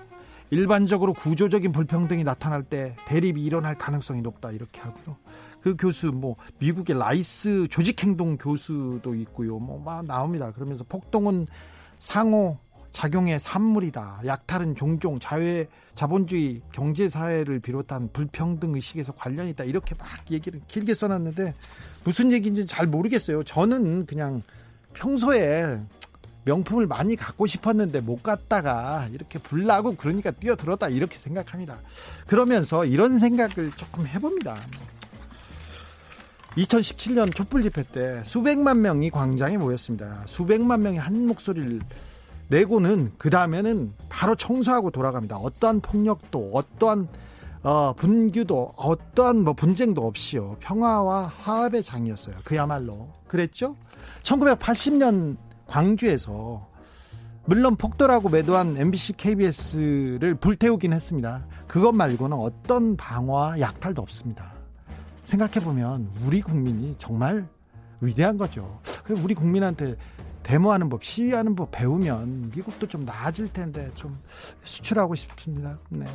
[0.51, 5.15] 일반적으로 구조적인 불평등이 나타날 때 대립이 일어날 가능성이 높다 이렇게 하고요.
[5.61, 9.59] 그 교수 뭐 미국의 라이스 조직행동 교수도 있고요.
[9.59, 10.51] 뭐 막 나옵니다.
[10.51, 11.47] 그러면서 폭동은
[11.99, 12.57] 상호
[12.91, 14.21] 작용의 산물이다.
[14.25, 19.63] 약탈은 종종 자회 자본주의 경제 사회를 비롯한 불평등 의식에서 관련이 있다.
[19.63, 21.53] 이렇게 막 얘기를 길게 써놨는데
[22.03, 23.43] 무슨 얘기인지 잘 모르겠어요.
[23.43, 24.41] 저는 그냥
[24.93, 25.79] 평소에
[26.43, 31.77] 명품을 많이 갖고 싶었는데 못 갔다가 이렇게 불나고 그러니까 뛰어들었다 이렇게 생각합니다.
[32.27, 34.57] 그러면서 이런 생각을 조금 해봅니다.
[36.57, 40.23] 2017년 촛불 집회 때 수백만 명이 광장에 모였습니다.
[40.25, 41.79] 수백만 명이 한 목소리를
[42.51, 45.37] 내고는 그 다음에는 바로 청소하고 돌아갑니다.
[45.37, 47.07] 어떠한 폭력도 어떠한
[47.63, 52.35] 어, 분규도 어떠한 뭐 분쟁도 없이요 평화와 화합의 장이었어요.
[52.43, 53.77] 그야말로 그랬죠.
[54.23, 56.67] 1980년 광주에서
[57.45, 61.45] 물론 폭도라고 매도한 MBC, KBS를 불태우긴 했습니다.
[61.67, 64.51] 그것 말고는 어떤 방어와 약탈도 없습니다.
[65.23, 67.47] 생각해 보면 우리 국민이 정말
[68.01, 68.81] 위대한 거죠.
[69.23, 69.95] 우리 국민한테
[70.43, 74.19] 데모하는 법, 시위하는 법 배우면 미국도 좀 나아질 텐데 좀
[74.63, 75.77] 수출하고 싶습니다.
[75.89, 76.05] 네.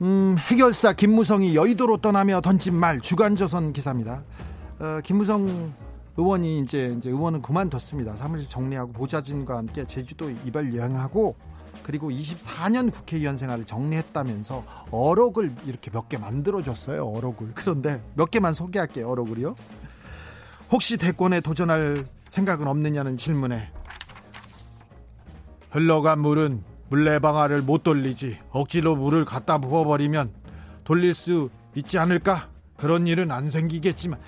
[0.00, 4.22] 음, 해결사 김무성이 여의도로 떠나며 던진 말 주간조선 기사입니다.
[4.78, 5.72] 어, 김무성
[6.16, 8.16] 의원이 이제 이제 의원은 그만뒀습니다.
[8.16, 11.36] 사무실 정리하고 보좌진과 함께 제주도 이별 여행하고
[11.88, 17.02] 그리고 24년 국회의원 생활을 정리했다면서 어록을 이렇게 몇 개 만들어줬어요.
[17.06, 17.52] 어록을.
[17.54, 19.08] 그런데 몇 개만 소개할게요.
[19.08, 19.56] 어록을요.
[20.70, 23.70] 혹시 대권에 도전할 생각은 없느냐는 질문에
[25.70, 30.30] 흘러간 물은 물레방아를 못 돌리지 억지로 물을 갖다 부어버리면
[30.84, 32.50] 돌릴 수 있지 않을까?
[32.76, 34.18] 그런 일은 안 생기겠지만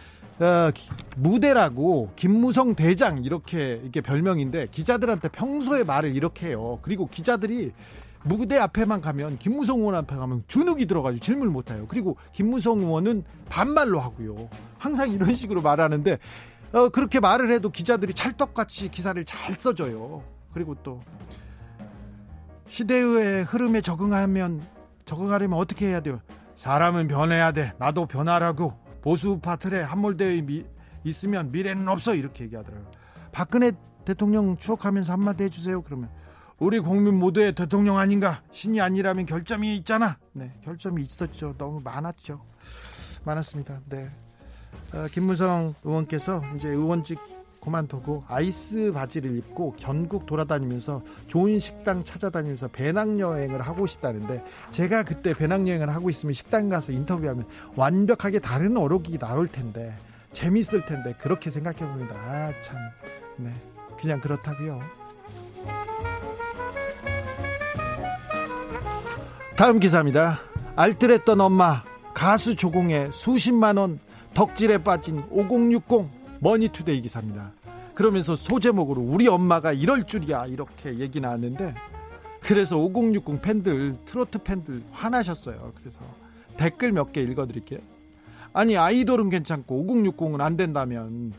[0.40, 0.70] 어,
[1.16, 6.78] 무대라고 김무성 대장 이렇게 이게 별명인데 기자들한테 평소에 말을 이렇게 해요.
[6.82, 7.72] 그리고 기자들이
[8.24, 11.84] 무대 앞에만 가면 김무성 의원 앞에 가면 주눅이 들어가지고 질문을 못해요.
[11.88, 14.48] 그리고 김무성 의원은 반말로 하고요.
[14.78, 16.18] 항상 이런 식으로 말하는데
[16.72, 20.22] 어, 그렇게 말을 해도 기자들이 찰떡같이 기사를 잘 써줘요.
[20.54, 21.02] 그리고 또
[22.68, 24.62] 시대의 흐름에 적응하면
[25.04, 26.20] 적응하려면 어떻게 해야 돼요?
[26.56, 27.72] 사람은 변해야 돼.
[27.78, 28.79] 나도 변하라고.
[29.02, 30.64] 보수파 틀에 함몰되어 미,
[31.04, 32.90] 있으면 미래는 없어 이렇게 얘기하더라고요.
[33.32, 33.72] 박근혜
[34.04, 35.82] 대통령 추억하면서 한마디 해주세요.
[35.82, 36.10] 그러면
[36.58, 38.42] 우리 국민 모두의 대통령 아닌가?
[38.52, 40.18] 신이 아니라면 결점이 있잖아.
[40.32, 41.54] 네, 결점이 있었죠.
[41.56, 42.44] 너무 많았죠.
[43.24, 43.80] 많았습니다.
[43.86, 44.10] 네.
[44.92, 47.18] 어, 김무성 의원께서 이제 의원직
[47.60, 55.90] 그만두고 아이스 바지를 입고 전국 돌아다니면서 좋은 식당 찾아다니면서 배낭여행을 하고 싶다는데 제가 그때 배낭여행을
[55.90, 57.44] 하고 있으면 식당 가서 인터뷰하면
[57.76, 59.94] 완벽하게 다른 어록이 나올 텐데
[60.32, 62.14] 재밌을 텐데 그렇게 생각해 봅니다.
[62.14, 62.78] 아, 참.
[63.36, 63.52] 네.
[63.98, 64.80] 그냥 그렇다고요.
[69.56, 70.40] 다음 기사입니다.
[70.76, 71.82] 알뜰했던 엄마
[72.14, 73.98] 가수 조공에 수십만 원
[74.32, 77.52] 덕질에 빠진 5060 머니투데이 기사입니다.
[77.94, 81.74] 그러면서 소제목으로 우리 엄마가 이럴 줄이야 이렇게 얘기 나왔는데
[82.40, 85.72] 그래서 5060 팬들 트로트 팬들 화나셨어요.
[85.78, 86.00] 그래서
[86.56, 87.80] 댓글 몇 개 읽어드릴게요.
[88.52, 91.32] 아니 아이돌은 괜찮고 5060은 안 된다면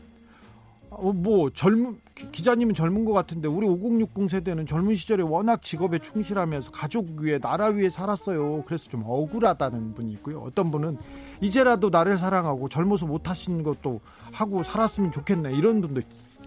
[0.90, 1.98] 어, 뭐 젊은
[2.30, 7.66] 기자님은 젊은 것 같은데 우리 5060 세대는 젊은 시절에 워낙 직업에 충실하면서 가족 위에 나라
[7.68, 8.62] 위에 살았어요.
[8.66, 10.40] 그래서 좀 억울하다는 분이 있고요.
[10.40, 10.98] 어떤 분은
[11.42, 14.00] 이제라도 나를 사랑하고 젊어서 못하신 것도
[14.32, 16.00] 하고 살았으면 좋겠네 이런 분도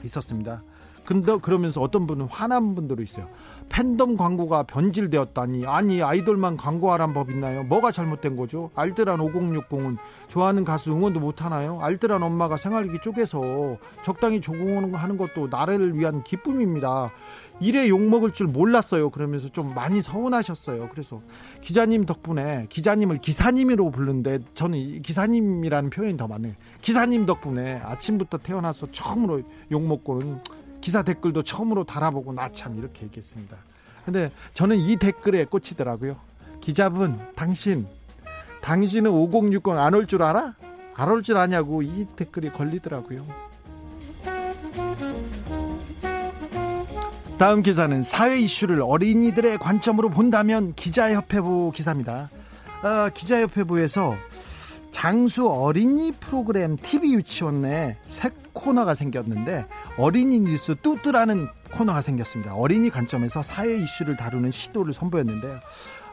[0.04, 0.64] 있었습니다.
[1.06, 3.30] 근데 그러면서 어떤 분은 화난 분들도 있어요.
[3.70, 7.64] 팬덤 광고가 변질되었다니 아니 아이돌만 광고하란 법 있나요?
[7.64, 8.70] 뭐가 잘못된 거죠?
[8.76, 9.98] 알뜰한 5060은
[10.28, 11.80] 좋아하는 가수 응원도 못하나요?
[11.82, 17.12] 알뜰한 엄마가 생활기 쪼개서 적당히 조공하는 것도 나를 위한 기쁨입니다.
[17.60, 19.10] 이래 욕먹을 줄 몰랐어요.
[19.10, 20.90] 그러면서 좀 많이 서운하셨어요.
[20.92, 21.22] 그래서
[21.62, 26.54] 기자님 덕분에 기자님을 기사님으로 부르는데 저는 기사님이라는 표현이 더 많네요.
[26.82, 29.42] 기사님 덕분에 아침부터 태어나서 처음으로
[29.72, 30.40] 욕먹고는
[30.86, 33.58] 기사 댓글도 처음으로 달아보고 나 참 이렇게 얘기했습니다.
[34.06, 36.16] 근데 저는 이 댓글에 꽂히더라고요.
[36.62, 37.88] 기자분, 당신,
[38.62, 40.54] 당신은 5060 안 올 줄 알아?
[40.96, 43.26] 안 올 줄 아냐고 이 댓글이 걸리더라고요.
[47.40, 52.30] 다음 기사는 사회 이슈를 어린이들의 관점으로 본다면 기자협회부 기사입니다.
[52.84, 54.16] 아, 기자협회부에서
[55.06, 59.66] 장수 어린이 프로그램 TV 유치원 내 새 코너가 생겼는데
[59.98, 62.56] 어린이 뉴스 뚜뚜라는 코너가 생겼습니다.
[62.56, 65.60] 어린이 관점에서 사회 이슈를 다루는 시도를 선보였는데요.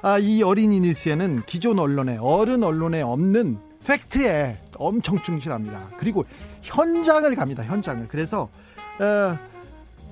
[0.03, 3.57] 아, 이 어린이 뉴스에는 기존 언론에 어른 언론에 없는
[3.87, 5.91] 팩트에 엄청 충실합니다.
[5.99, 6.25] 그리고
[6.63, 7.63] 현장을 갑니다.
[7.63, 8.09] 현장을.
[8.09, 8.49] 그래서
[8.99, 9.39] 어,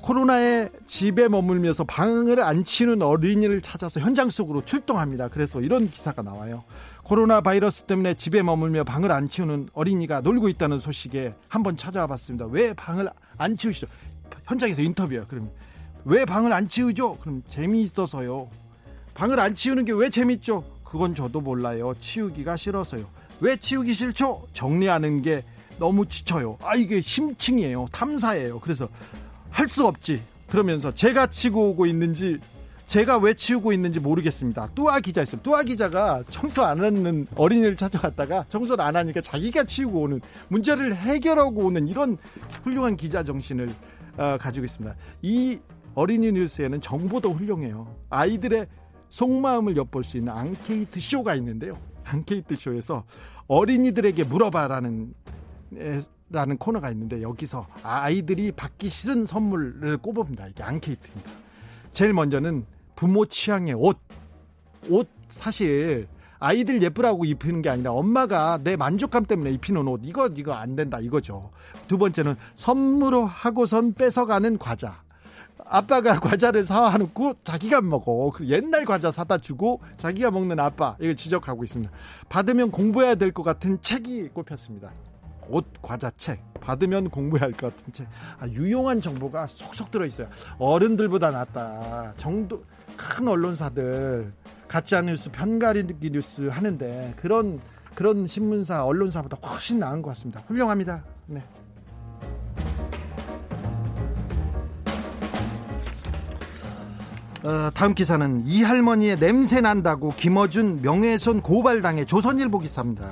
[0.01, 5.27] 코로나에 집에 머물면서 방을 안 치는 어린이를 찾아서 현장 속으로 출동합니다.
[5.27, 6.63] 그래서 이런 기사가 나와요.
[7.03, 12.47] 코로나 바이러스 때문에 집에 머물며 방을 안 치우는 어린이가 놀고 있다는 소식에 한번 찾아와 봤습니다.
[12.47, 13.87] 왜 방을 안 치우시죠?
[14.47, 15.25] 현장에서 인터뷰야.
[15.27, 15.51] 그럼
[16.05, 17.17] 왜 방을 안 치우죠?
[17.19, 18.49] 그럼 재미있어서요.
[19.15, 20.65] 방을 안 치우는 게 왜 재밌죠?
[20.85, 21.93] 그건 저도 몰라요.
[22.01, 23.07] 치우기가 싫어서요.
[23.41, 24.43] 왜 치우기 싫죠?
[24.53, 25.43] 정리하는 게
[25.79, 26.59] 너무 지쳐요.
[26.63, 27.89] 아 이게 심층이에요.
[27.93, 28.61] 탐사예요.
[28.61, 28.89] 그래서
[29.51, 30.23] 할 수 없지.
[30.49, 32.39] 그러면서 제가 치고 오고 있는지
[32.91, 34.67] 제가 왜 치우고 있는지 모르겠습니다.
[34.75, 35.41] 뚜아 기자 있어요.
[35.43, 41.67] 뚜아 기자가 청소 안 하는 어린이를 찾아갔다가 청소를 안 하니까 자기가 치우고 오는 문제를 해결하고
[41.67, 42.19] 오는 이런
[42.65, 43.73] 훌륭한 기자 정신을
[44.17, 44.97] 어, 가지고 있습니다.
[45.23, 45.61] 이
[45.95, 47.95] 어린이 뉴스에는 정보도 훌륭해요.
[48.11, 48.67] 아이들의
[49.11, 51.79] 속마음을 엿볼 수 있는 앙케이트 쇼가 있는데요.
[52.03, 53.05] 앙케이트 쇼에서
[53.47, 55.15] 어린이들에게 물어봐라는
[56.29, 60.49] 라는 코너가 있는데 여기서 아이들이 받기 싫은 선물을 꼽습니다.
[60.49, 61.31] 이게 앙케이트입니다.
[61.93, 62.67] 제일 먼저는
[63.01, 63.99] 부모 취향의 옷.
[64.91, 66.07] 옷 사실
[66.39, 71.01] 아이들 예쁘라고 입히는 게 아니라 엄마가 내 만족감 때문에 입히는 옷 이거 이거 안 된다
[71.01, 71.51] 이거죠.
[71.89, 75.03] 두 번째는 선물로 하고선 뺏어가는 과자.
[75.65, 78.33] 아빠가 과자를 사와놓고 자기가 먹어.
[78.35, 80.97] 그 옛날 과자 사다 주고 자기가 먹는 아빠.
[81.01, 81.91] 이거 지적하고 있습니다.
[82.29, 84.93] 받으면 공부해야 될 것 같은 책이 꼽혔습니다.
[85.49, 86.43] 옷, 과자, 책.
[86.61, 88.07] 받으면 공부해야 할 것 같은 책.
[88.39, 90.29] 아, 유용한 정보가 속속 들어있어요.
[90.59, 92.13] 어른들보다 낫다.
[92.19, 92.65] 정도,
[92.97, 94.33] 큰 언론사들
[94.69, 97.61] 가짜 뉴스 편가르기 뉴스 하는데 그런
[97.95, 100.43] 그런 신문사 언론사보다 훨씬 나은 것 같습니다.
[100.47, 101.03] 훌륭합니다.
[101.27, 101.43] 네.
[107.43, 113.11] 어, 다음 기사는 이 할머니의 냄새 난다고 김어준 명예훼손 고발당해 조선일보 기사입니다.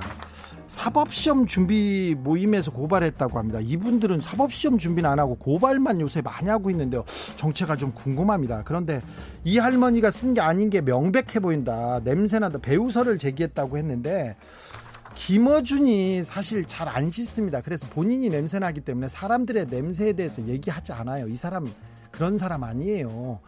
[0.69, 3.59] 사법시험 준비 모임에서 고발했다고 합니다.
[3.59, 7.03] 이분들은 사법시험 준비는 안 하고 고발만 요새 많이 하고 있는데요.
[7.35, 8.61] 정체가 좀 궁금합니다.
[8.63, 9.01] 그런데
[9.43, 11.99] 이 할머니가 쓴 게 아닌 게 명백해 보인다.
[12.03, 12.59] 냄새나다.
[12.59, 14.37] 배우설을 제기했다고 했는데
[15.15, 17.61] 김어준이 사실 잘 안 씻습니다.
[17.61, 21.27] 그래서 본인이 냄새나기 때문에 사람들의 냄새에 대해서 얘기하지 않아요.
[21.27, 21.67] 이 사람
[22.11, 23.39] 그런 사람 아니에요.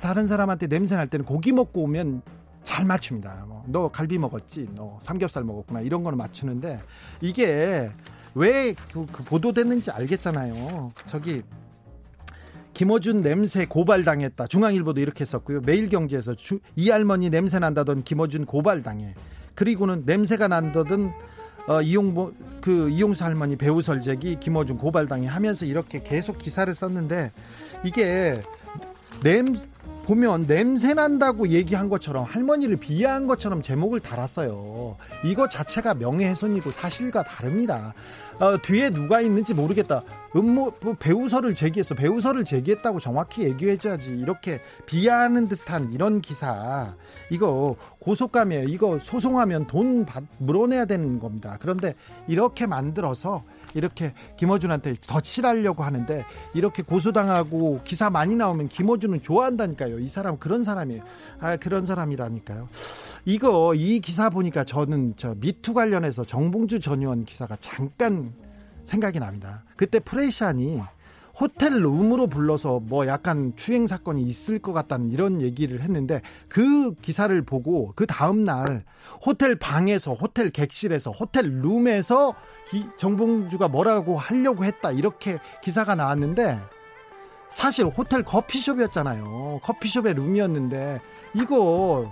[0.00, 2.22] 다른 사람한테 냄새 날 때는 고기 먹고 오면
[2.64, 3.44] 잘 맞춥니다.
[3.46, 4.68] 뭐, 너 갈비 먹었지?
[4.74, 5.80] 너 삼겹살 먹었구나.
[5.80, 6.80] 이런 거는 맞추는데
[7.20, 7.90] 이게
[8.34, 10.92] 왜 그 그 보도됐는지 알겠잖아요.
[11.06, 11.42] 저기
[12.72, 14.48] 김어준 냄새 고발당했다.
[14.48, 15.60] 중앙일보도 이렇게 했었고요.
[15.60, 19.14] 매일경제에서 주, 이 할머니 냄새 난다던 김어준 고발당해.
[19.54, 21.12] 그리고는 냄새가 난다던
[21.68, 27.30] 어, 이용보 그 이용수 할머니 배우 설재기 김어준 고발당해 하면서 이렇게 계속 기사를 썼는데
[27.84, 28.40] 이게
[29.22, 29.54] 냄
[30.04, 34.96] 보면 냄새 난다고 얘기한 것처럼 할머니를 비하한 것처럼 제목을 달았어요.
[35.24, 37.94] 이거 자체가 명예훼손이고 사실과 다릅니다.
[38.38, 40.02] 어, 뒤에 누가 있는지 모르겠다.
[40.36, 41.94] 음모 뭐 배우설을 제기했어.
[41.94, 44.10] 배우설을 제기했다고 정확히 얘기해줘야지.
[44.18, 46.94] 이렇게 비하하는 듯한 이런 기사
[47.30, 48.64] 이거 고속감이에요.
[48.68, 51.56] 이거 소송하면 돈 받, 물어내야 되는 겁니다.
[51.60, 51.94] 그런데
[52.26, 53.44] 이렇게 만들어서
[53.74, 59.98] 이렇게 김어준한테 덧칠하려고 하는데 이렇게 고소당하고 기사 많이 나오면 김어준은 좋아한다니까요.
[59.98, 61.02] 이 사람 그런 사람이에요.
[61.40, 62.68] 아 그런 사람이라니까요.
[63.26, 68.32] 이거 이 기사 보니까 저는 저 미투 관련해서 정봉주 전 의원 기사가 잠깐
[68.84, 69.64] 생각이 납니다.
[69.76, 70.80] 그때 프레시안이
[71.38, 77.42] 호텔 룸으로 불러서 뭐 약간 추행 사건이 있을 것 같다는 이런 얘기를 했는데 그 기사를
[77.42, 78.84] 보고 그 다음 날
[79.24, 82.34] 호텔 방에서 호텔 객실에서 호텔 룸에서
[82.96, 86.60] 정봉주가 뭐라고 하려고 했다 이렇게 기사가 나왔는데
[87.50, 89.60] 사실 호텔 커피숍이었잖아요.
[89.62, 91.00] 커피숍의 룸이었는데
[91.34, 92.10] 이거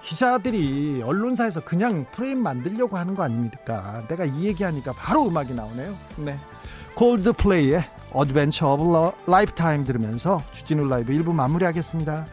[0.00, 4.04] 기자들이 언론사에서 그냥 프레임 만들려고 하는 거 아닙니까?
[4.08, 5.96] 내가 이 얘기하니까 바로 음악이 나오네요.
[6.18, 6.36] 네.
[6.94, 12.26] 콜드플레이의 Adventure of Lifetime 들으면서 주진우 라이브 1부 마무리하겠습니다.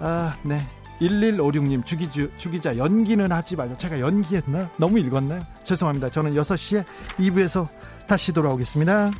[0.00, 0.66] 아, 네.
[1.00, 3.76] 1156님 주기주, 주기자 연기는 하지 말자.
[3.76, 4.68] 제가 연기했나?
[4.76, 5.44] 너무 읽었나요?
[5.64, 6.10] 죄송합니다.
[6.10, 6.84] 저는 6시에
[7.18, 7.68] 2부에서
[8.06, 9.10] 다시 돌아오겠습니다.